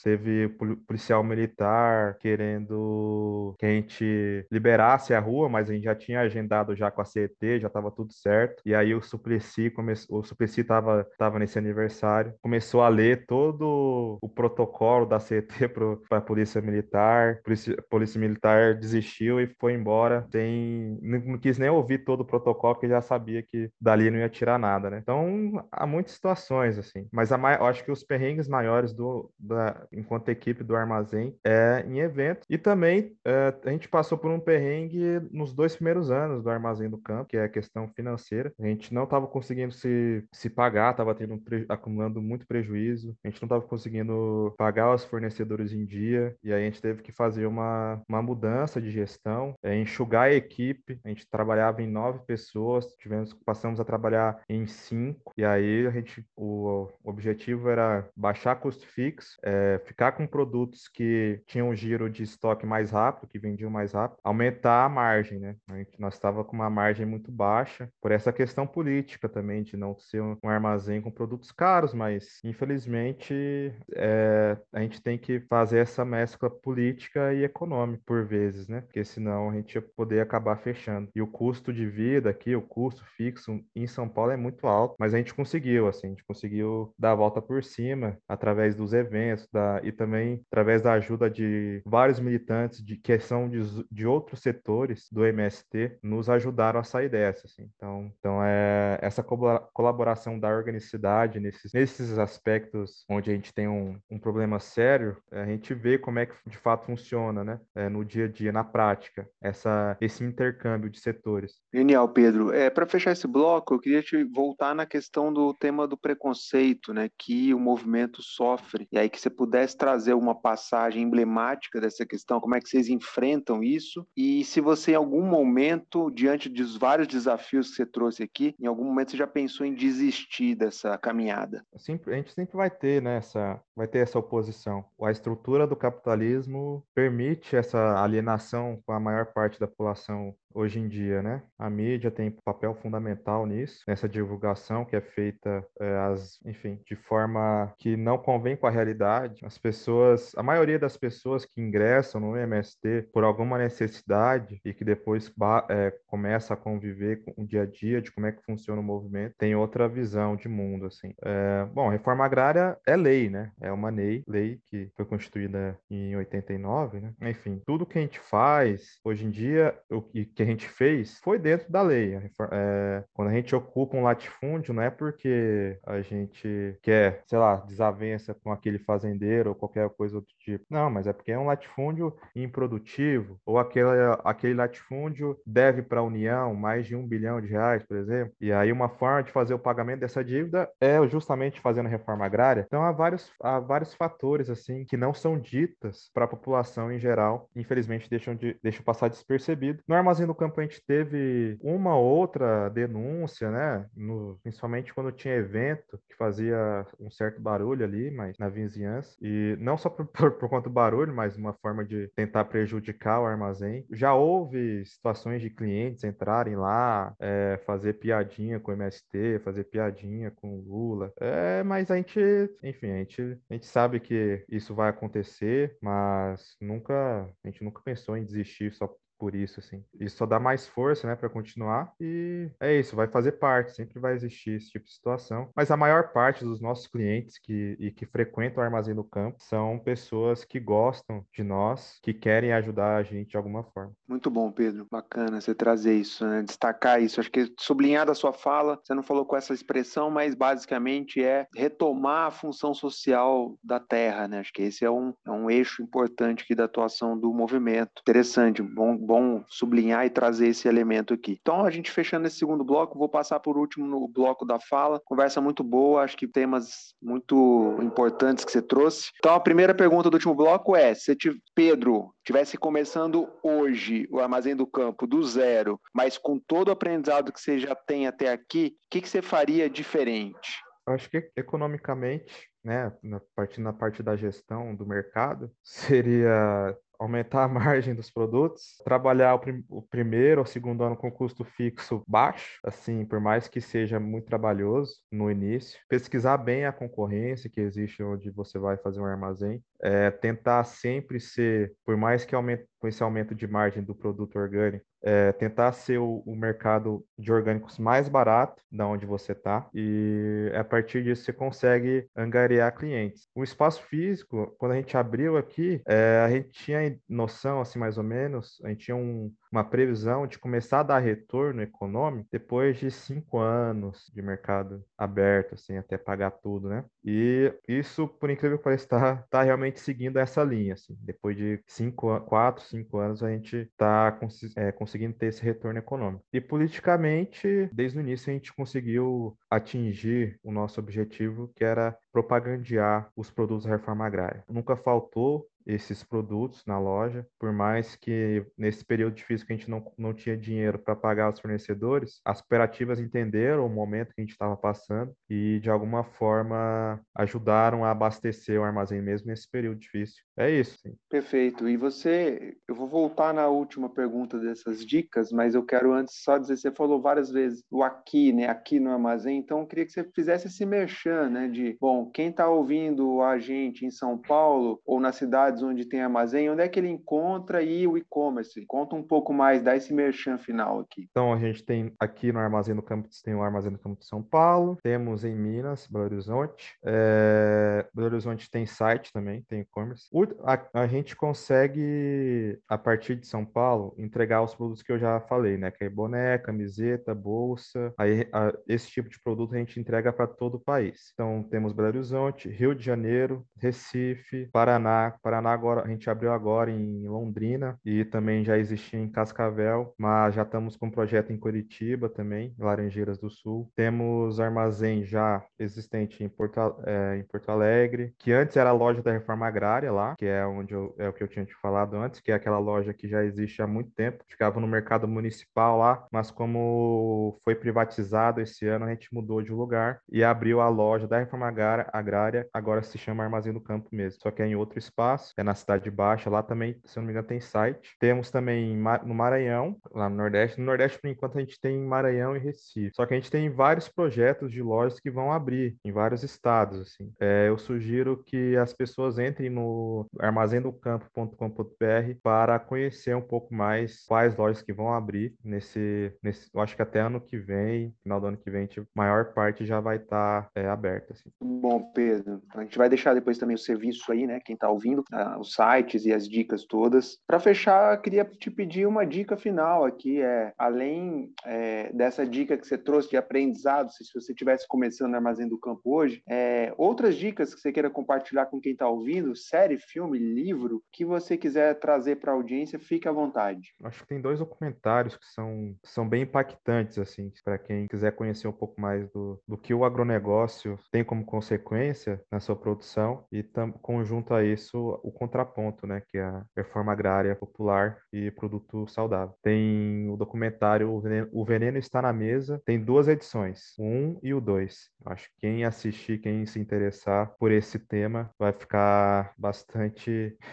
Teve 0.01 0.49
policial 0.87 1.23
militar 1.23 2.17
querendo 2.19 3.55
que 3.59 3.65
a 3.65 3.69
gente 3.69 4.45
liberasse 4.51 5.13
a 5.13 5.19
rua, 5.19 5.49
mas 5.49 5.69
a 5.69 5.73
gente 5.73 5.83
já 5.83 5.95
tinha 5.95 6.21
agendado 6.21 6.75
já 6.75 6.89
com 6.91 7.01
a 7.01 7.05
CET, 7.05 7.59
já 7.59 7.67
estava 7.67 7.91
tudo 7.91 8.13
certo. 8.13 8.61
E 8.65 8.73
aí 8.73 8.93
o 8.93 9.01
Suplicy 9.01 9.69
começou, 9.69 10.19
o 10.19 10.23
Suplicy 10.23 10.61
estava 10.61 11.07
tava 11.17 11.39
nesse 11.39 11.57
aniversário, 11.57 12.33
começou 12.41 12.81
a 12.81 12.89
ler 12.89 13.25
todo 13.25 14.17
o 14.21 14.29
protocolo 14.29 15.05
da 15.05 15.19
CET 15.19 15.47
para 16.09 16.17
a 16.17 16.21
Polícia 16.21 16.61
Militar. 16.61 17.41
Polícia, 17.43 17.75
Polícia 17.89 18.19
Militar 18.19 18.75
desistiu 18.75 19.39
e 19.39 19.47
foi 19.59 19.73
embora 19.73 20.27
sem 20.31 20.97
não 21.01 21.37
quis 21.37 21.57
nem 21.57 21.69
ouvir 21.69 21.99
todo 21.99 22.21
o 22.21 22.25
protocolo 22.25 22.75
porque 22.75 22.87
já 22.87 23.01
sabia 23.01 23.43
que 23.43 23.69
dali 23.79 24.09
não 24.09 24.19
ia 24.19 24.29
tirar 24.29 24.57
nada, 24.57 24.89
né? 24.89 24.99
Então 25.01 25.67
há 25.71 25.85
muitas 25.85 26.13
situações 26.13 26.77
assim, 26.77 27.07
mas 27.11 27.31
a 27.31 27.37
eu 27.59 27.65
acho 27.65 27.83
que 27.83 27.91
os 27.91 28.03
perrengues 28.03 28.47
maiores 28.47 28.93
do 28.93 29.31
da 29.43 29.85
enquanto 29.91 30.29
equipe 30.29 30.63
do 30.63 30.75
armazém 30.75 31.35
é 31.45 31.83
em 31.87 31.99
evento 31.99 32.45
e 32.49 32.57
também 32.57 33.15
é, 33.25 33.53
a 33.65 33.69
gente 33.69 33.87
passou 33.87 34.17
por 34.17 34.31
um 34.31 34.39
perrengue 34.39 35.19
nos 35.31 35.53
dois 35.53 35.75
primeiros 35.75 36.11
anos 36.11 36.43
do 36.43 36.49
armazém 36.49 36.89
do 36.89 36.97
campo, 36.97 37.29
que 37.29 37.37
é 37.37 37.43
a 37.43 37.49
questão 37.49 37.87
financeira. 37.89 38.53
A 38.59 38.65
gente 38.65 38.93
não 38.93 39.03
estava 39.03 39.27
conseguindo 39.27 39.73
se, 39.73 40.23
se 40.31 40.49
pagar, 40.49 40.91
estava 40.91 41.13
tendo 41.13 41.41
acumulando 41.69 42.21
muito 42.21 42.47
prejuízo. 42.47 43.15
A 43.23 43.29
gente 43.29 43.41
não 43.41 43.47
estava 43.47 43.61
conseguindo 43.61 44.53
pagar 44.57 44.93
os 44.93 45.03
fornecedores 45.03 45.73
em 45.73 45.85
dia 45.85 46.35
e 46.43 46.53
aí 46.53 46.61
a 46.61 46.65
gente 46.65 46.81
teve 46.81 47.01
que 47.01 47.11
fazer 47.11 47.45
uma, 47.45 48.01
uma 48.07 48.21
mudança 48.21 48.81
de 48.81 48.89
gestão, 48.91 49.55
é, 49.63 49.77
enxugar 49.77 50.23
a 50.23 50.33
equipe. 50.33 50.99
A 51.03 51.09
gente 51.09 51.27
trabalhava 51.29 51.81
em 51.81 51.89
nove 51.89 52.19
pessoas, 52.25 52.93
tivemos 52.99 53.33
passamos 53.45 53.79
a 53.79 53.85
trabalhar 53.85 54.41
em 54.47 54.65
cinco 54.65 55.33
e 55.37 55.43
aí 55.43 55.85
a 55.85 55.91
gente 55.91 56.25
o, 56.35 56.87
o 57.03 57.09
objetivo 57.09 57.69
era 57.69 58.07
baixar 58.15 58.55
custo 58.55 58.85
fixo, 58.87 59.32
é, 59.43 59.81
ficar 59.85 60.13
com 60.13 60.27
produtos 60.27 60.87
que 60.87 61.41
tinham 61.47 61.69
um 61.69 61.75
giro 61.75 62.09
de 62.09 62.23
estoque 62.23 62.65
mais 62.65 62.91
rápido, 62.91 63.27
que 63.27 63.39
vendiam 63.39 63.69
mais 63.69 63.93
rápido, 63.93 64.19
aumentar 64.23 64.85
a 64.85 64.89
margem, 64.89 65.39
né? 65.39 65.55
A 65.67 65.77
gente, 65.77 65.99
nós 65.99 66.13
estava 66.13 66.43
com 66.43 66.55
uma 66.55 66.69
margem 66.69 67.05
muito 67.05 67.31
baixa 67.31 67.89
por 68.01 68.11
essa 68.11 68.31
questão 68.31 68.67
política 68.67 69.27
também 69.29 69.63
de 69.63 69.77
não 69.77 69.97
ser 69.97 70.21
um, 70.21 70.37
um 70.43 70.49
armazém 70.49 71.01
com 71.01 71.11
produtos 71.11 71.51
caros, 71.51 71.93
mas 71.93 72.39
infelizmente 72.43 73.73
é, 73.95 74.57
a 74.71 74.81
gente 74.81 75.01
tem 75.01 75.17
que 75.17 75.39
fazer 75.41 75.79
essa 75.79 76.05
mescla 76.05 76.49
política 76.49 77.33
e 77.33 77.43
econômica 77.43 78.03
por 78.05 78.25
vezes, 78.25 78.67
né? 78.67 78.81
Porque 78.81 79.03
senão 79.03 79.49
a 79.49 79.53
gente 79.53 79.75
ia 79.75 79.81
poder 79.81 80.21
acabar 80.21 80.57
fechando. 80.57 81.09
E 81.15 81.21
o 81.21 81.27
custo 81.27 81.73
de 81.73 81.85
vida 81.85 82.29
aqui, 82.29 82.55
o 82.55 82.61
custo 82.61 83.03
fixo 83.17 83.59
em 83.75 83.87
São 83.87 84.07
Paulo 84.07 84.31
é 84.31 84.37
muito 84.37 84.67
alto, 84.67 84.95
mas 84.99 85.13
a 85.13 85.17
gente 85.17 85.33
conseguiu, 85.33 85.87
assim, 85.87 86.07
a 86.07 86.09
gente 86.09 86.25
conseguiu 86.25 86.93
dar 86.97 87.11
a 87.11 87.15
volta 87.15 87.41
por 87.41 87.63
cima 87.63 88.17
através 88.27 88.75
dos 88.75 88.93
eventos 88.93 89.12
da, 89.51 89.79
e 89.83 89.91
também 89.91 90.43
através 90.51 90.81
da 90.81 90.93
ajuda 90.93 91.29
de 91.29 91.81
vários 91.85 92.19
militantes 92.19 92.83
de, 92.83 92.97
que 92.97 93.19
são 93.19 93.49
de, 93.49 93.85
de 93.91 94.05
outros 94.05 94.41
setores 94.41 95.07
do 95.11 95.25
MST, 95.25 95.97
nos 96.01 96.29
ajudaram 96.29 96.79
a 96.79 96.83
sair 96.83 97.09
dessa, 97.09 97.47
assim. 97.47 97.69
Então, 97.75 98.11
então 98.19 98.43
é 98.43 98.97
essa 99.01 99.23
colaboração 99.23 100.39
da 100.39 100.49
organicidade 100.49 101.39
nesses, 101.39 101.73
nesses 101.73 102.17
aspectos 102.17 103.05
onde 103.09 103.31
a 103.31 103.33
gente 103.33 103.53
tem 103.53 103.67
um, 103.67 103.97
um 104.09 104.19
problema 104.19 104.59
sério, 104.59 105.17
a 105.31 105.45
gente 105.45 105.73
vê 105.73 105.97
como 105.97 106.19
é 106.19 106.25
que 106.25 106.35
de 106.47 106.57
fato 106.57 106.85
funciona, 106.85 107.43
né? 107.43 107.59
É, 107.75 107.89
no 107.89 108.03
dia 108.03 108.25
a 108.25 108.27
dia, 108.27 108.51
na 108.51 108.63
prática, 108.63 109.27
essa, 109.41 109.97
esse 109.99 110.23
intercâmbio 110.23 110.89
de 110.89 110.99
setores. 110.99 111.53
Genial, 111.73 112.09
Pedro. 112.09 112.53
É, 112.53 112.69
Para 112.69 112.85
fechar 112.85 113.11
esse 113.11 113.27
bloco, 113.27 113.73
eu 113.73 113.79
queria 113.79 114.01
te 114.01 114.23
voltar 114.23 114.73
na 114.75 114.85
questão 114.85 115.31
do 115.31 115.53
tema 115.53 115.87
do 115.87 115.97
preconceito, 115.97 116.93
né? 116.93 117.09
Que 117.17 117.53
o 117.53 117.59
movimento 117.59 118.21
sofre. 118.21 118.87
E 118.91 118.97
aí 118.97 119.02
que 119.09 119.19
você 119.19 119.29
pudesse 119.29 119.77
trazer 119.77 120.13
uma 120.13 120.35
passagem 120.35 121.03
emblemática 121.03 121.79
dessa 121.79 122.05
questão, 122.05 122.39
como 122.39 122.55
é 122.55 122.59
que 122.59 122.69
vocês 122.69 122.89
enfrentam 122.89 123.63
isso? 123.63 124.05
E 124.15 124.43
se 124.43 124.61
você 124.61 124.91
em 124.91 124.95
algum 124.95 125.23
momento, 125.23 126.11
diante 126.11 126.49
dos 126.49 126.77
vários 126.77 127.07
desafios 127.07 127.69
que 127.69 127.75
você 127.75 127.85
trouxe 127.85 128.23
aqui, 128.23 128.55
em 128.59 128.67
algum 128.67 128.83
momento 128.83 129.11
você 129.11 129.17
já 129.17 129.27
pensou 129.27 129.65
em 129.65 129.73
desistir 129.73 130.55
dessa 130.55 130.97
caminhada? 130.97 131.65
Sempre, 131.77 132.13
a 132.13 132.17
gente 132.17 132.33
sempre 132.33 132.55
vai 132.55 132.69
ter, 132.69 133.01
né, 133.01 133.17
essa, 133.17 133.59
vai 133.75 133.87
ter 133.87 133.99
essa 133.99 134.19
oposição. 134.19 134.85
A 135.01 135.11
estrutura 135.11 135.67
do 135.67 135.75
capitalismo 135.75 136.83
permite 136.93 137.55
essa 137.55 138.01
alienação 138.01 138.79
com 138.85 138.93
a 138.93 138.99
maior 138.99 139.27
parte 139.27 139.59
da 139.59 139.67
população 139.67 140.35
hoje 140.53 140.79
em 140.79 140.87
dia, 140.87 141.21
né? 141.21 141.41
A 141.57 141.69
mídia 141.69 142.11
tem 142.11 142.31
papel 142.43 142.75
fundamental 142.75 143.45
nisso, 143.45 143.83
nessa 143.87 144.07
divulgação 144.07 144.85
que 144.85 144.95
é 144.95 145.01
feita, 145.01 145.65
é, 145.79 145.97
as, 145.97 146.39
enfim, 146.45 146.79
de 146.85 146.95
forma 146.95 147.73
que 147.77 147.95
não 147.95 148.17
convém 148.17 148.55
com 148.55 148.67
a 148.67 148.71
realidade. 148.71 149.45
As 149.45 149.57
pessoas, 149.57 150.31
a 150.35 150.43
maioria 150.43 150.79
das 150.79 150.97
pessoas 150.97 151.45
que 151.45 151.61
ingressam 151.61 152.21
no 152.21 152.37
MST 152.37 153.09
por 153.13 153.23
alguma 153.23 153.57
necessidade 153.57 154.59
e 154.63 154.73
que 154.73 154.83
depois 154.83 155.31
é, 155.69 155.93
começa 156.07 156.53
a 156.53 156.57
conviver 156.57 157.23
com 157.23 157.43
o 157.43 157.47
dia 157.47 157.63
a 157.63 157.65
dia 157.65 158.01
de 158.01 158.11
como 158.11 158.27
é 158.27 158.31
que 158.31 158.43
funciona 158.43 158.81
o 158.81 158.83
movimento, 158.83 159.35
tem 159.37 159.55
outra 159.55 159.87
visão 159.87 160.35
de 160.35 160.47
mundo, 160.47 160.85
assim. 160.85 161.13
É, 161.23 161.65
bom, 161.73 161.89
reforma 161.89 162.25
agrária 162.25 162.77
é 162.87 162.95
lei, 162.95 163.29
né? 163.29 163.51
É 163.61 163.71
uma 163.71 163.89
lei, 163.89 164.23
lei 164.27 164.59
que 164.67 164.91
foi 164.95 165.05
constituída 165.05 165.77
em 165.89 166.15
89, 166.15 166.99
né? 166.99 167.13
Enfim, 167.21 167.61
tudo 167.65 167.85
que 167.85 167.97
a 167.97 168.01
gente 168.01 168.19
faz 168.19 168.99
hoje 169.03 169.25
em 169.25 169.29
dia, 169.29 169.77
o 169.89 170.01
que 170.01 170.42
que 170.43 170.49
a 170.49 170.51
gente 170.51 170.67
fez 170.67 171.19
foi 171.19 171.39
dentro 171.39 171.71
da 171.71 171.81
lei. 171.81 172.19
É, 172.51 173.03
quando 173.13 173.29
a 173.29 173.33
gente 173.33 173.55
ocupa 173.55 173.95
um 173.95 174.03
latifúndio, 174.03 174.73
não 174.73 174.83
é 174.83 174.89
porque 174.89 175.79
a 175.85 176.01
gente 176.01 176.77
quer, 176.81 177.23
sei 177.25 177.39
lá, 177.39 177.57
desavença 177.57 178.33
com 178.33 178.51
aquele 178.51 178.79
fazendeiro 178.79 179.49
ou 179.49 179.55
qualquer 179.55 179.89
coisa 179.89 180.19
do 180.19 180.27
tipo. 180.39 180.65
Não, 180.69 180.89
mas 180.89 181.07
é 181.07 181.13
porque 181.13 181.31
é 181.31 181.39
um 181.39 181.45
latifúndio 181.45 182.15
improdutivo, 182.35 183.39
ou 183.45 183.57
aquele, 183.57 183.87
aquele 184.23 184.53
latifúndio 184.53 185.37
deve 185.45 185.81
para 185.81 185.99
a 185.99 186.03
União 186.03 186.53
mais 186.53 186.85
de 186.85 186.95
um 186.95 187.07
bilhão 187.07 187.39
de 187.39 187.47
reais, 187.47 187.83
por 187.83 187.97
exemplo. 187.97 188.33
E 188.41 188.51
aí 188.51 188.71
uma 188.71 188.89
forma 188.89 189.23
de 189.23 189.31
fazer 189.31 189.53
o 189.53 189.59
pagamento 189.59 189.99
dessa 189.99 190.23
dívida 190.23 190.69
é 190.79 191.05
justamente 191.07 191.61
fazendo 191.61 191.89
reforma 191.89 192.25
agrária. 192.25 192.63
Então 192.67 192.83
há 192.83 192.91
vários, 192.91 193.31
há 193.41 193.59
vários 193.59 193.93
fatores 193.93 194.49
assim 194.49 194.85
que 194.85 194.97
não 194.97 195.13
são 195.13 195.39
ditas 195.39 196.09
para 196.13 196.25
a 196.25 196.27
população 196.27 196.91
em 196.91 196.99
geral, 196.99 197.49
infelizmente 197.55 198.09
deixam, 198.09 198.35
de, 198.35 198.57
deixam 198.61 198.83
passar 198.83 199.09
despercebido. 199.09 199.81
No 199.87 199.95
armazém 199.95 200.25
do 200.33 200.37
campo 200.37 200.59
a 200.59 200.63
gente 200.63 200.83
teve 200.85 201.57
uma 201.61 201.95
outra 201.95 202.69
denúncia, 202.69 203.49
né? 203.51 203.85
No, 203.95 204.39
principalmente 204.43 204.93
quando 204.93 205.11
tinha 205.11 205.35
evento 205.35 205.99
que 206.09 206.15
fazia 206.17 206.85
um 206.99 207.09
certo 207.09 207.39
barulho 207.39 207.85
ali, 207.85 208.11
mas 208.11 208.37
na 208.37 208.49
vizinhança. 208.49 209.15
E 209.21 209.55
não 209.59 209.77
só 209.77 209.89
por, 209.89 210.05
por, 210.07 210.31
por 210.31 210.49
conta 210.49 210.69
do 210.69 210.73
barulho, 210.73 211.13
mas 211.13 211.37
uma 211.37 211.53
forma 211.53 211.85
de 211.85 212.09
tentar 212.15 212.45
prejudicar 212.45 213.21
o 213.21 213.25
armazém. 213.25 213.85
Já 213.91 214.13
houve 214.13 214.85
situações 214.85 215.41
de 215.41 215.49
clientes 215.49 216.03
entrarem 216.03 216.55
lá, 216.55 217.13
é, 217.19 217.59
fazer 217.65 217.93
piadinha 217.93 218.59
com 218.59 218.71
o 218.71 218.73
MST, 218.73 219.39
fazer 219.43 219.65
piadinha 219.65 220.31
com 220.31 220.57
o 220.57 220.61
Lula. 220.61 221.11
É, 221.19 221.63
mas 221.63 221.91
a 221.91 221.95
gente, 221.95 222.19
enfim, 222.63 222.91
a 222.91 222.97
gente, 222.97 223.21
a 223.49 223.53
gente 223.53 223.65
sabe 223.65 223.99
que 223.99 224.43
isso 224.49 224.73
vai 224.73 224.89
acontecer, 224.89 225.77
mas 225.81 226.55
nunca, 226.59 227.29
a 227.43 227.47
gente 227.47 227.63
nunca 227.63 227.81
pensou 227.83 228.17
em 228.17 228.25
desistir 228.25 228.73
só 228.73 228.87
por 229.23 229.35
isso, 229.35 229.61
assim. 229.61 229.81
Isso 230.01 230.17
só 230.17 230.25
dá 230.25 230.37
mais 230.37 230.67
força, 230.67 231.07
né, 231.07 231.15
para 231.15 231.29
continuar. 231.29 231.93
E 231.97 232.49
é 232.59 232.77
isso, 232.77 232.93
vai 232.93 233.07
fazer 233.07 233.31
parte, 233.31 233.71
sempre 233.71 233.97
vai 233.97 234.15
existir 234.15 234.57
esse 234.57 234.69
tipo 234.69 234.83
de 234.83 234.91
situação. 234.91 235.49
Mas 235.55 235.71
a 235.71 235.77
maior 235.77 236.11
parte 236.11 236.43
dos 236.43 236.59
nossos 236.59 236.87
clientes 236.87 237.39
que, 237.39 237.77
e 237.79 237.89
que 237.89 238.05
frequentam 238.05 238.61
o 238.61 238.65
Armazém 238.65 238.93
do 238.93 239.03
Campo 239.05 239.37
são 239.39 239.79
pessoas 239.79 240.43
que 240.43 240.59
gostam 240.59 241.25
de 241.33 241.41
nós, 241.41 241.99
que 242.03 242.13
querem 242.13 242.51
ajudar 242.51 242.97
a 242.97 243.03
gente 243.03 243.29
de 243.29 243.37
alguma 243.37 243.63
forma. 243.63 243.93
Muito 244.05 244.29
bom, 244.29 244.51
Pedro. 244.51 244.85
Bacana 244.91 245.39
você 245.39 245.55
trazer 245.55 245.95
isso, 245.95 246.25
né? 246.25 246.41
destacar 246.41 247.01
isso. 247.01 247.21
Acho 247.21 247.31
que 247.31 247.49
sublinhar 247.57 248.05
da 248.05 248.13
sua 248.13 248.33
fala, 248.33 248.77
você 248.83 248.93
não 248.93 249.03
falou 249.03 249.25
com 249.25 249.37
essa 249.37 249.53
expressão, 249.53 250.11
mas 250.11 250.35
basicamente 250.35 251.23
é 251.23 251.47
retomar 251.55 252.27
a 252.27 252.31
função 252.31 252.73
social 252.73 253.57
da 253.63 253.79
terra, 253.79 254.27
né? 254.27 254.39
Acho 254.39 254.51
que 254.51 254.63
esse 254.63 254.83
é 254.83 254.91
um, 254.91 255.13
é 255.25 255.31
um 255.31 255.49
eixo 255.49 255.81
importante 255.81 256.43
aqui 256.43 256.53
da 256.53 256.65
atuação 256.65 257.17
do 257.17 257.33
movimento. 257.33 258.01
Interessante, 258.01 258.61
bom 258.61 258.97
bom 259.12 259.12
sublinhar 259.47 260.05
e 260.05 260.09
trazer 260.09 260.47
esse 260.47 260.67
elemento 260.67 261.13
aqui. 261.13 261.37
Então, 261.41 261.65
a 261.65 261.71
gente 261.71 261.91
fechando 261.91 262.27
esse 262.27 262.37
segundo 262.37 262.63
bloco, 262.63 262.97
vou 262.97 263.09
passar 263.09 263.39
por 263.39 263.57
último 263.57 263.85
no 263.85 264.07
bloco 264.07 264.45
da 264.45 264.59
fala. 264.59 265.01
Conversa 265.05 265.41
muito 265.41 265.63
boa, 265.63 266.03
acho 266.03 266.17
que 266.17 266.27
temas 266.27 266.93
muito 267.01 267.77
importantes 267.81 268.45
que 268.45 268.51
você 268.51 268.61
trouxe. 268.61 269.11
Então, 269.17 269.33
a 269.33 269.39
primeira 269.39 269.73
pergunta 269.73 270.09
do 270.09 270.15
último 270.15 270.35
bloco 270.35 270.75
é: 270.75 270.93
se 270.93 271.15
Pedro 271.55 272.13
tivesse 272.25 272.57
começando 272.57 273.29
hoje 273.43 274.07
o 274.11 274.19
Armazém 274.19 274.55
do 274.55 274.65
Campo 274.65 275.05
do 275.05 275.23
zero, 275.23 275.79
mas 275.93 276.17
com 276.17 276.39
todo 276.39 276.69
o 276.69 276.71
aprendizado 276.71 277.31
que 277.31 277.39
você 277.39 277.59
já 277.59 277.75
tem 277.75 278.07
até 278.07 278.31
aqui, 278.31 278.75
o 278.85 278.89
que, 278.89 279.01
que 279.01 279.09
você 279.09 279.21
faria 279.21 279.69
diferente? 279.69 280.61
Acho 280.85 281.09
que 281.09 281.31
economicamente, 281.35 282.49
né, 282.63 282.91
parte, 283.35 283.61
na 283.61 283.71
parte 283.71 284.03
da 284.03 284.15
gestão 284.15 284.75
do 284.75 284.85
mercado, 284.85 285.51
seria 285.63 286.77
aumentar 287.03 287.43
a 287.43 287.47
margem 287.49 287.93
dos 287.93 288.09
produtos, 288.09 288.77
trabalhar 288.83 289.35
o, 289.35 289.39
prim 289.39 289.63
o, 289.69 289.81
primeiro 289.81 290.41
ou 290.41 290.45
segundo 290.45 290.83
ano 290.83 290.95
com 290.95 291.11
custo 291.11 291.43
fixo 291.43 292.01
baixo, 292.07 292.59
assim, 292.63 293.05
por 293.05 293.19
mais 293.19 293.47
que 293.47 293.59
seja 293.59 293.99
muito 293.99 294.25
trabalhoso 294.25 294.95
no 295.11 295.29
início, 295.29 295.79
pesquisar 295.89 296.37
bem 296.37 296.65
a 296.65 296.71
concorrência 296.71 297.49
que 297.49 297.61
existe 297.61 298.01
onde 298.01 298.31
você 298.31 298.57
vai 298.57 298.77
fazer 298.77 299.01
um 299.01 299.05
armazém, 299.05 299.61
é, 299.81 300.09
tentar 300.09 300.63
sempre 300.63 301.19
ser, 301.19 301.73
por 301.85 301.97
mais 301.97 302.23
que 302.25 302.33
aumente, 302.33 302.65
com 302.79 302.87
esse 302.87 303.03
aumento 303.03 303.35
de 303.35 303.47
margem 303.47 303.83
do 303.83 303.93
produto 303.93 304.37
orgânico, 304.37 304.85
é, 305.03 305.31
tentar 305.33 305.71
ser 305.73 305.99
o, 305.99 306.23
o, 306.25 306.35
mercado 306.35 307.05
de 307.17 307.31
orgânicos 307.31 307.77
mais 307.77 308.07
barato 308.07 308.63
da 308.71 308.87
onde 308.87 309.05
você 309.05 309.33
está 309.33 309.69
e 309.73 310.51
a 310.55 310.63
partir 310.63 311.03
disso 311.03 311.23
você 311.23 311.33
consegue 311.33 312.07
angariar 312.15 312.73
clientes. 312.73 313.27
O 313.35 313.43
espaço 313.43 313.83
físico, 313.83 314.55
quando 314.57 314.71
a 314.71 314.75
gente 314.75 314.95
abriu 314.95 315.37
aqui, 315.37 315.81
é, 315.85 316.23
a 316.25 316.29
gente 316.29 316.49
tinha 316.51 316.97
noção, 317.07 317.59
assim, 317.59 317.77
mais 317.77 317.97
ou 317.97 318.03
menos, 318.03 318.61
a 318.63 318.69
gente 318.69 318.85
tinha 318.85 318.95
um, 318.95 319.31
uma 319.53 319.63
previsão 319.63 320.25
de 320.25 320.39
começar 320.39 320.79
a 320.79 320.83
dar 320.83 320.99
retorno 320.99 321.61
econômico 321.61 322.27
depois 322.31 322.77
de 322.79 322.89
cinco 322.89 323.37
anos 323.37 324.11
de 324.11 324.19
mercado 324.19 324.83
aberto, 324.97 325.53
assim, 325.53 325.77
até 325.77 325.95
pagar 325.95 326.31
tudo, 326.31 326.69
né? 326.69 326.83
E 327.05 327.53
isso, 327.67 328.07
por 328.07 328.31
incrível 328.31 328.57
que 328.57 328.63
pareça, 328.63 328.83
está 328.85 329.15
tá 329.29 329.43
realmente 329.43 329.79
seguindo 329.79 330.17
essa 330.17 330.43
linha, 330.43 330.73
assim. 330.73 330.97
Depois 330.99 331.37
de 331.37 331.61
cinco, 331.67 332.19
quatro, 332.21 332.63
cinco 332.63 332.97
anos, 332.97 333.21
a 333.21 333.29
gente 333.29 333.57
está 333.57 334.17
é, 334.55 334.71
conseguindo 334.71 335.13
ter 335.13 335.27
esse 335.27 335.43
retorno 335.43 335.77
econômico. 335.77 336.25
E 336.33 336.41
politicamente, 336.41 337.69
desde 337.71 337.99
o 337.99 338.01
início, 338.01 338.31
a 338.31 338.33
gente 338.33 338.51
conseguiu 338.53 339.37
atingir 339.51 340.39
o 340.43 340.51
nosso 340.51 340.79
objetivo, 340.79 341.51
que 341.55 341.63
era 341.63 341.95
propagandear 342.11 343.09
os 343.15 343.29
produtos 343.29 343.65
da 343.65 343.71
reforma 343.71 344.05
agrária. 344.05 344.43
Nunca 344.49 344.75
faltou 344.75 345.47
esses 345.65 346.03
produtos 346.03 346.63
na 346.65 346.79
loja, 346.79 347.25
por 347.39 347.51
mais 347.51 347.95
que 347.95 348.45
nesse 348.57 348.83
período 348.83 349.15
difícil 349.15 349.45
que 349.47 349.53
a 349.53 349.55
gente 349.55 349.69
não, 349.69 349.83
não 349.97 350.13
tinha 350.13 350.37
dinheiro 350.37 350.79
para 350.79 350.95
pagar 350.95 351.31
os 351.31 351.39
fornecedores, 351.39 352.21
as 352.25 352.41
cooperativas 352.41 352.99
entenderam 352.99 353.65
o 353.65 353.69
momento 353.69 354.13
que 354.13 354.21
a 354.21 354.23
gente 354.23 354.31
estava 354.31 354.55
passando 354.57 355.13
e 355.29 355.59
de 355.59 355.69
alguma 355.69 356.03
forma 356.03 356.99
ajudaram 357.15 357.83
a 357.83 357.91
abastecer 357.91 358.59
o 358.59 358.63
armazém 358.63 359.01
mesmo 359.01 359.27
nesse 359.27 359.49
período 359.49 359.79
difícil. 359.79 360.23
É 360.37 360.49
isso. 360.49 360.79
Sim. 360.79 360.95
Perfeito. 361.09 361.69
E 361.69 361.77
você, 361.77 362.55
eu 362.67 362.73
vou 362.73 362.87
voltar 362.87 363.33
na 363.33 363.47
última 363.47 363.89
pergunta 363.89 364.39
dessas 364.39 364.85
dicas, 364.85 365.31
mas 365.31 365.53
eu 365.53 365.63
quero 365.63 365.93
antes 365.93 366.23
só 366.23 366.37
dizer, 366.37 366.57
você 366.57 366.71
falou 366.71 367.01
várias 367.01 367.29
vezes 367.29 367.63
o 367.69 367.83
aqui, 367.83 368.33
né, 368.33 368.47
aqui 368.47 368.79
no 368.79 368.91
armazém, 368.91 369.37
então 369.37 369.59
eu 369.59 369.67
queria 369.67 369.85
que 369.85 369.91
você 369.91 370.03
fizesse 370.15 370.47
esse 370.47 370.65
merchan, 370.65 371.29
né, 371.29 371.47
de, 371.47 371.77
bom, 371.79 372.09
quem 372.09 372.29
está 372.29 372.47
ouvindo 372.47 373.21
a 373.21 373.37
gente 373.37 373.85
em 373.85 373.91
São 373.91 374.17
Paulo 374.17 374.81
ou 374.85 374.99
nas 374.99 375.15
cidades 375.15 375.61
onde 375.61 375.85
tem 375.85 376.01
armazém, 376.01 376.49
onde 376.49 376.61
é 376.61 376.67
que 376.67 376.79
ele 376.79 376.89
encontra 376.89 377.61
e 377.61 377.87
o 377.87 377.97
e-commerce? 377.97 378.65
Conta 378.65 378.95
um 378.95 379.03
pouco 379.03 379.33
mais, 379.33 379.61
dá 379.61 379.75
esse 379.75 379.93
merchan 379.93 380.37
final 380.37 380.79
aqui. 380.79 381.07
Então, 381.11 381.31
a 381.31 381.37
gente 381.37 381.63
tem 381.63 381.93
aqui 381.99 382.31
no 382.31 382.39
Armazém 382.39 382.75
do 382.75 382.81
Campus, 382.81 383.21
tem 383.21 383.35
o 383.35 383.43
Armazém 383.43 383.71
do 383.71 383.79
Campus 383.79 384.07
São 384.07 384.21
Paulo, 384.21 384.77
temos 384.81 385.23
em 385.23 385.35
Minas, 385.35 385.87
Belo 385.87 386.05
Horizonte. 386.05 386.75
É... 386.83 387.85
Belo 387.93 388.07
Horizonte 388.07 388.49
tem 388.49 388.65
site 388.65 389.11
também, 389.11 389.43
tem 389.43 389.61
e-commerce. 389.61 390.07
A, 390.43 390.81
a, 390.81 390.87
gente 390.87 391.15
consegue, 391.15 392.59
a 392.67 392.77
partir 392.77 393.15
de 393.15 393.27
São 393.27 393.45
Paulo, 393.45 393.93
entregar 393.97 394.41
os 394.41 394.55
produtos 394.55 394.83
que 394.83 394.91
eu 394.91 394.99
já 394.99 395.19
falei, 395.21 395.57
né? 395.57 395.71
Que 395.71 395.85
é 395.85 395.89
boné, 395.89 396.37
camiseta, 396.37 397.13
bolsa. 397.13 397.93
Aí, 397.97 398.27
a, 398.31 398.53
esse 398.67 398.89
tipo 398.89 399.09
de 399.09 399.19
produto 399.21 399.55
a 399.55 399.57
gente 399.57 399.79
entrega 399.79 400.11
para 400.11 400.27
todo 400.27 400.55
o 400.55 400.59
país. 400.59 401.11
Então, 401.13 401.43
temos 401.49 401.73
Belo 401.73 401.87
Horizonte, 401.89 402.49
Rio 402.49 402.73
de 402.75 402.83
Janeiro, 402.83 403.45
Recife, 403.57 404.49
Paraná. 404.51 405.15
Paraná 405.21 405.51
agora, 405.51 405.83
a 405.83 405.87
gente 405.87 406.09
abriu 406.09 406.31
agora 406.31 406.71
em 406.71 407.07
Londrina 407.07 407.77
e 407.85 408.05
também 408.05 408.43
já 408.43 408.57
existia 408.57 408.99
em 408.99 409.09
Cascavel, 409.09 409.93
mas 409.97 410.35
já 410.35 410.43
estamos 410.43 410.75
com 410.75 410.87
um 410.87 410.91
projeto 410.91 411.31
em 411.31 411.37
Curitiba 411.37 412.09
também, 412.09 412.53
Laranjeiras 412.57 413.17
do 413.17 413.29
Sul. 413.29 413.69
Temos 413.75 414.39
armazém 414.39 415.03
já 415.03 415.43
existente 415.59 416.23
em 416.23 416.29
Porto, 416.29 416.59
é, 416.85 417.17
em 417.17 417.23
Porto 417.23 417.49
Alegre, 417.49 418.13
que 418.19 418.31
antes 418.31 418.57
era 418.57 418.69
a 418.69 418.73
loja 418.73 419.01
da 419.01 419.11
Reforma 419.11 419.47
Agrária 419.47 419.91
lá, 419.91 420.12
que 420.17 420.25
é 420.25 420.45
onde 420.45 420.73
eu, 420.73 420.95
é 420.97 421.07
o 421.07 421.13
que 421.13 421.23
eu 421.23 421.27
tinha 421.27 421.45
te 421.45 421.55
falado 421.55 421.95
antes, 421.95 422.19
que 422.19 422.31
é 422.31 422.35
aquela 422.35 422.59
loja 422.59 422.93
que 422.93 423.07
já 423.07 423.23
existe 423.23 423.61
há 423.61 423.67
muito 423.67 423.91
tempo, 423.91 424.23
ficava 424.27 424.59
no 424.59 424.67
mercado 424.67 425.07
municipal 425.07 425.77
lá, 425.77 426.05
mas 426.11 426.31
como 426.31 427.39
foi 427.43 427.55
privatizado 427.55 428.41
esse 428.41 428.67
ano, 428.67 428.85
a 428.85 428.89
gente 428.89 429.13
mudou 429.13 429.41
de 429.41 429.51
lugar 429.51 429.99
e 430.11 430.23
abriu 430.23 430.61
a 430.61 430.69
loja 430.69 431.07
da 431.07 431.19
Reforma 431.19 431.47
Agrária, 431.47 432.47
agora 432.53 432.81
se 432.83 432.97
chama 432.97 433.23
Armazém 433.23 433.53
do 433.53 433.61
Campo 433.61 433.89
mesmo, 433.91 434.21
só 434.21 434.31
que 434.31 434.41
é 434.41 434.47
em 434.47 434.55
outro 434.55 434.79
espaço, 434.79 435.33
é 435.37 435.43
na 435.43 435.55
Cidade 435.55 435.89
Baixa, 435.89 436.29
lá 436.29 436.43
também, 436.43 436.79
se 436.85 436.97
não 436.97 437.05
me 437.05 437.11
engano, 437.11 437.27
tem 437.27 437.39
site. 437.39 437.95
Temos 437.99 438.31
também 438.31 438.75
no 438.75 439.13
Maranhão, 439.13 439.77
lá 439.91 440.09
no 440.09 440.15
Nordeste. 440.15 440.59
No 440.59 440.65
Nordeste, 440.65 440.99
por 440.99 441.07
enquanto, 441.07 441.37
a 441.37 441.41
gente 441.41 441.59
tem 441.59 441.77
Maranhão 441.79 442.35
e 442.35 442.39
Recife. 442.39 442.91
Só 442.95 443.05
que 443.05 443.13
a 443.13 443.17
gente 443.17 443.31
tem 443.31 443.49
vários 443.49 443.87
projetos 443.87 444.51
de 444.51 444.61
lojas 444.61 444.99
que 444.99 445.11
vão 445.11 445.31
abrir 445.31 445.77
em 445.83 445.91
vários 445.91 446.23
estados, 446.23 446.79
assim. 446.79 447.11
É, 447.19 447.47
eu 447.47 447.57
sugiro 447.57 448.23
que 448.25 448.57
as 448.57 448.73
pessoas 448.73 449.19
entrem 449.19 449.49
no 449.49 450.02
armazendocampo.com.br 450.19 452.15
para 452.21 452.59
conhecer 452.59 453.15
um 453.15 453.21
pouco 453.21 453.53
mais 453.53 454.05
quais 454.05 454.35
lojas 454.35 454.61
que 454.61 454.73
vão 454.73 454.93
abrir 454.93 455.35
nesse, 455.43 456.13
nesse 456.21 456.49
eu 456.53 456.61
acho 456.61 456.75
que 456.75 456.81
até 456.81 456.99
ano 456.99 457.19
que 457.19 457.37
vem, 457.37 457.93
final 458.03 458.19
do 458.19 458.27
ano 458.27 458.37
que 458.37 458.49
vem, 458.49 458.65
a 458.65 458.81
maior 458.95 459.33
parte 459.33 459.65
já 459.65 459.79
vai 459.79 459.97
estar 459.97 460.43
tá, 460.43 460.49
é, 460.55 460.67
aberta. 460.67 461.13
Assim. 461.13 461.29
Bom, 461.41 461.91
Pedro, 461.93 462.41
a 462.55 462.61
gente 462.61 462.77
vai 462.77 462.89
deixar 462.89 463.13
depois 463.13 463.37
também 463.37 463.55
o 463.55 463.59
serviço 463.59 464.11
aí, 464.11 464.27
né? 464.27 464.39
Quem 464.39 464.53
está 464.53 464.69
ouvindo, 464.69 465.03
uh, 465.13 465.39
os 465.39 465.53
sites 465.53 466.05
e 466.05 466.13
as 466.13 466.27
dicas 466.27 466.65
todas. 466.65 467.17
Para 467.27 467.39
fechar, 467.39 467.99
queria 468.01 468.25
te 468.25 468.49
pedir 468.49 468.85
uma 468.85 469.05
dica 469.05 469.35
final 469.37 469.85
aqui, 469.85 470.21
é 470.21 470.53
além 470.57 471.31
é, 471.45 471.91
dessa 471.93 472.25
dica 472.25 472.57
que 472.57 472.67
você 472.67 472.77
trouxe 472.77 473.09
de 473.09 473.17
aprendizado, 473.17 473.91
se 473.91 474.03
você 474.13 474.31
estivesse 474.31 474.67
começando 474.67 475.11
no 475.11 475.15
Armazém 475.15 475.47
do 475.47 475.59
Campo 475.59 475.81
hoje, 475.85 476.21
é, 476.27 476.73
outras 476.77 477.15
dicas 477.15 477.53
que 477.53 477.61
você 477.61 477.71
queira 477.71 477.89
compartilhar 477.89 478.45
com 478.47 478.59
quem 478.59 478.73
está 478.73 478.87
ouvindo, 478.87 479.35
série, 479.35 479.77
filme, 479.93 480.17
livro, 480.17 480.81
que 480.91 481.05
você 481.05 481.37
quiser 481.37 481.79
trazer 481.79 482.15
para 482.15 482.31
a 482.31 482.35
audiência, 482.35 482.79
fique 482.79 483.07
à 483.07 483.11
vontade. 483.11 483.73
Acho 483.83 484.01
que 484.01 484.07
tem 484.07 484.19
dois 484.19 484.39
documentários 484.39 485.15
que 485.15 485.25
são, 485.27 485.75
são 485.83 486.09
bem 486.09 486.23
impactantes, 486.23 486.97
assim, 486.97 487.31
para 487.45 487.59
quem 487.59 487.87
quiser 487.87 488.11
conhecer 488.13 488.47
um 488.47 488.53
pouco 488.53 488.81
mais 488.81 489.07
do, 489.11 489.39
do 489.47 489.55
que 489.55 489.73
o 489.73 489.85
agronegócio 489.85 490.79
tem 490.91 491.03
como 491.03 491.23
consequência 491.23 492.19
na 492.31 492.39
sua 492.39 492.55
produção 492.55 493.25
e 493.31 493.43
tam, 493.43 493.71
conjunto 493.71 494.33
a 494.33 494.43
isso 494.43 494.99
o 495.03 495.11
contraponto, 495.11 495.85
né, 495.85 496.01
que 496.09 496.17
é 496.17 496.23
a 496.23 496.43
reforma 496.57 496.91
agrária 496.91 497.35
popular 497.35 497.99
e 498.11 498.31
produto 498.31 498.87
saudável. 498.87 499.35
Tem 499.43 500.09
o 500.09 500.17
documentário 500.17 500.89
O 500.91 500.99
Veneno, 500.99 501.29
o 501.31 501.45
Veneno 501.45 501.77
Está 501.77 502.01
na 502.01 502.11
Mesa, 502.11 502.61
tem 502.65 502.83
duas 502.83 503.07
edições, 503.07 503.73
o 503.77 503.83
1 503.83 504.19
e 504.23 504.33
o 504.33 504.41
2. 504.41 504.89
Acho 505.05 505.27
que 505.29 505.41
quem 505.41 505.63
assistir, 505.63 506.17
quem 506.19 506.45
se 506.45 506.59
interessar 506.59 507.35
por 507.37 507.51
esse 507.51 507.77
tema, 507.77 508.31
vai 508.39 508.51
ficar 508.53 509.33
bastante 509.37 509.82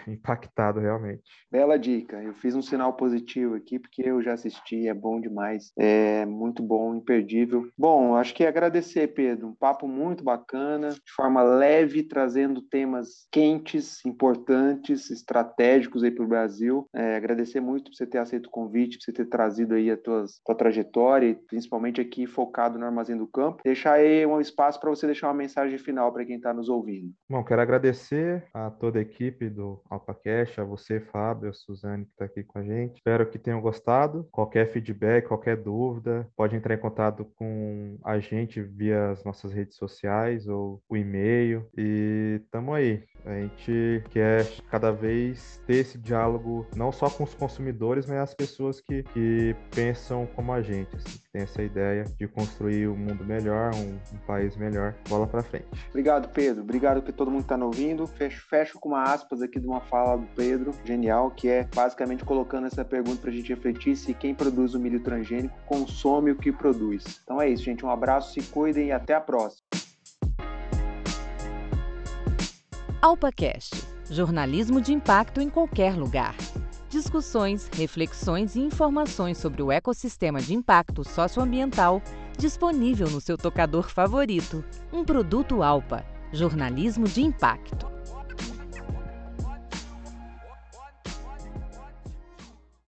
impactado 0.06 0.80
realmente. 0.80 1.22
Bela 1.50 1.78
dica. 1.78 2.22
Eu 2.22 2.34
fiz 2.34 2.54
um 2.54 2.62
sinal 2.62 2.92
positivo 2.94 3.54
aqui 3.54 3.78
porque 3.78 4.02
eu 4.02 4.22
já 4.22 4.32
assisti, 4.32 4.88
é 4.88 4.94
bom 4.94 5.20
demais. 5.20 5.72
É 5.78 6.24
muito 6.26 6.62
bom, 6.62 6.94
imperdível. 6.94 7.68
Bom, 7.76 8.14
acho 8.16 8.34
que 8.34 8.44
agradecer, 8.44 9.08
Pedro. 9.08 9.48
Um 9.48 9.54
papo 9.54 9.86
muito 9.86 10.22
bacana, 10.24 10.90
de 10.90 11.12
forma 11.14 11.42
leve, 11.42 12.02
trazendo 12.02 12.62
temas 12.62 13.26
quentes, 13.30 14.04
importantes, 14.04 15.10
estratégicos 15.10 16.02
aí 16.02 16.10
para 16.10 16.24
o 16.24 16.28
Brasil. 16.28 16.86
É, 16.94 17.16
agradecer 17.16 17.60
muito 17.60 17.90
por 17.90 17.96
você 17.96 18.06
ter 18.06 18.18
aceito 18.18 18.46
o 18.46 18.50
convite, 18.50 18.98
por 18.98 19.04
você 19.04 19.12
ter 19.12 19.26
trazido 19.26 19.74
aí 19.74 19.90
a 19.90 19.96
tua, 19.96 20.26
tua 20.44 20.54
trajetória, 20.54 21.38
principalmente 21.48 22.00
aqui 22.00 22.26
focado 22.26 22.78
no 22.78 22.86
Armazém 22.86 23.16
do 23.16 23.26
Campo. 23.26 23.62
Deixar 23.64 23.94
aí 23.94 24.26
um 24.26 24.40
espaço 24.40 24.80
para 24.80 24.90
você 24.90 25.06
deixar 25.06 25.28
uma 25.28 25.34
mensagem 25.34 25.78
final 25.78 26.12
para 26.12 26.24
quem 26.24 26.36
está 26.36 26.52
nos 26.52 26.68
ouvindo. 26.68 27.12
Bom, 27.28 27.44
quero 27.44 27.60
agradecer 27.60 28.44
a 28.54 28.70
toda 28.70 28.98
a 28.98 29.02
equipe 29.02 29.19
do 29.28 29.82
AlpaCast, 29.90 30.60
a 30.60 30.64
você, 30.64 30.98
Fábio, 30.98 31.50
a 31.50 31.52
Suzane, 31.52 32.06
que 32.06 32.12
está 32.12 32.24
aqui 32.24 32.42
com 32.42 32.58
a 32.58 32.62
gente. 32.62 32.96
Espero 32.96 33.28
que 33.28 33.38
tenham 33.38 33.60
gostado. 33.60 34.26
Qualquer 34.32 34.72
feedback, 34.72 35.26
qualquer 35.26 35.58
dúvida, 35.58 36.26
pode 36.34 36.56
entrar 36.56 36.74
em 36.74 36.78
contato 36.78 37.26
com 37.36 37.98
a 38.02 38.18
gente 38.18 38.62
via 38.62 39.10
as 39.10 39.22
nossas 39.24 39.52
redes 39.52 39.76
sociais 39.76 40.48
ou 40.48 40.82
o 40.88 40.96
e-mail. 40.96 41.68
E 41.76 42.40
tamo 42.50 42.72
aí. 42.72 43.04
A 43.24 43.34
gente 43.34 44.02
quer 44.10 44.46
cada 44.70 44.90
vez 44.90 45.60
ter 45.66 45.76
esse 45.76 45.98
diálogo 45.98 46.66
não 46.74 46.92
só 46.92 47.08
com 47.08 47.24
os 47.24 47.34
consumidores, 47.34 48.06
mas 48.06 48.18
as 48.18 48.34
pessoas 48.34 48.80
que, 48.80 49.02
que 49.14 49.54
pensam 49.74 50.26
como 50.34 50.52
a 50.52 50.62
gente, 50.62 50.94
assim, 50.96 51.18
que 51.18 51.30
tem 51.32 51.42
essa 51.42 51.62
ideia 51.62 52.04
de 52.18 52.26
construir 52.26 52.88
um 52.88 52.96
mundo 52.96 53.24
melhor, 53.24 53.74
um, 53.74 53.98
um 54.14 54.18
país 54.26 54.56
melhor. 54.56 54.94
Bola 55.08 55.26
para 55.26 55.42
frente. 55.42 55.66
Obrigado, 55.88 56.28
Pedro. 56.28 56.62
Obrigado 56.62 57.02
por 57.02 57.12
todo 57.12 57.30
mundo 57.30 57.44
que 57.44 57.52
está 57.52 57.64
ouvindo. 57.64 58.06
Fecho, 58.06 58.46
fecho 58.48 58.78
com 58.78 58.90
uma 58.90 59.02
aspas 59.02 59.42
aqui 59.42 59.60
de 59.60 59.66
uma 59.66 59.80
fala 59.80 60.16
do 60.16 60.26
Pedro, 60.34 60.74
genial, 60.84 61.30
que 61.30 61.48
é 61.48 61.68
basicamente 61.74 62.24
colocando 62.24 62.66
essa 62.66 62.84
pergunta 62.84 63.20
para 63.20 63.30
a 63.30 63.32
gente 63.32 63.48
refletir 63.48 63.96
se 63.96 64.14
quem 64.14 64.34
produz 64.34 64.74
o 64.74 64.80
milho 64.80 65.00
transgênico 65.00 65.56
consome 65.66 66.30
o 66.30 66.36
que 66.36 66.52
produz. 66.52 67.20
Então 67.22 67.40
é 67.40 67.48
isso, 67.48 67.64
gente. 67.64 67.84
Um 67.84 67.90
abraço, 67.90 68.32
se 68.32 68.42
cuidem 68.50 68.88
e 68.88 68.92
até 68.92 69.14
a 69.14 69.20
próxima. 69.20 69.62
AlpaCast 73.02 73.90
jornalismo 74.10 74.78
de 74.80 74.92
impacto 74.92 75.40
em 75.40 75.48
qualquer 75.48 75.96
lugar. 75.96 76.34
Discussões, 76.90 77.70
reflexões 77.72 78.56
e 78.56 78.60
informações 78.60 79.38
sobre 79.38 79.62
o 79.62 79.72
ecossistema 79.72 80.42
de 80.42 80.52
impacto 80.52 81.02
socioambiental 81.02 82.02
disponível 82.36 83.08
no 83.08 83.20
seu 83.20 83.38
tocador 83.38 83.88
favorito. 83.88 84.62
Um 84.92 85.04
produto 85.04 85.62
Alpa, 85.62 86.04
jornalismo 86.32 87.06
de 87.06 87.22
impacto. 87.22 87.86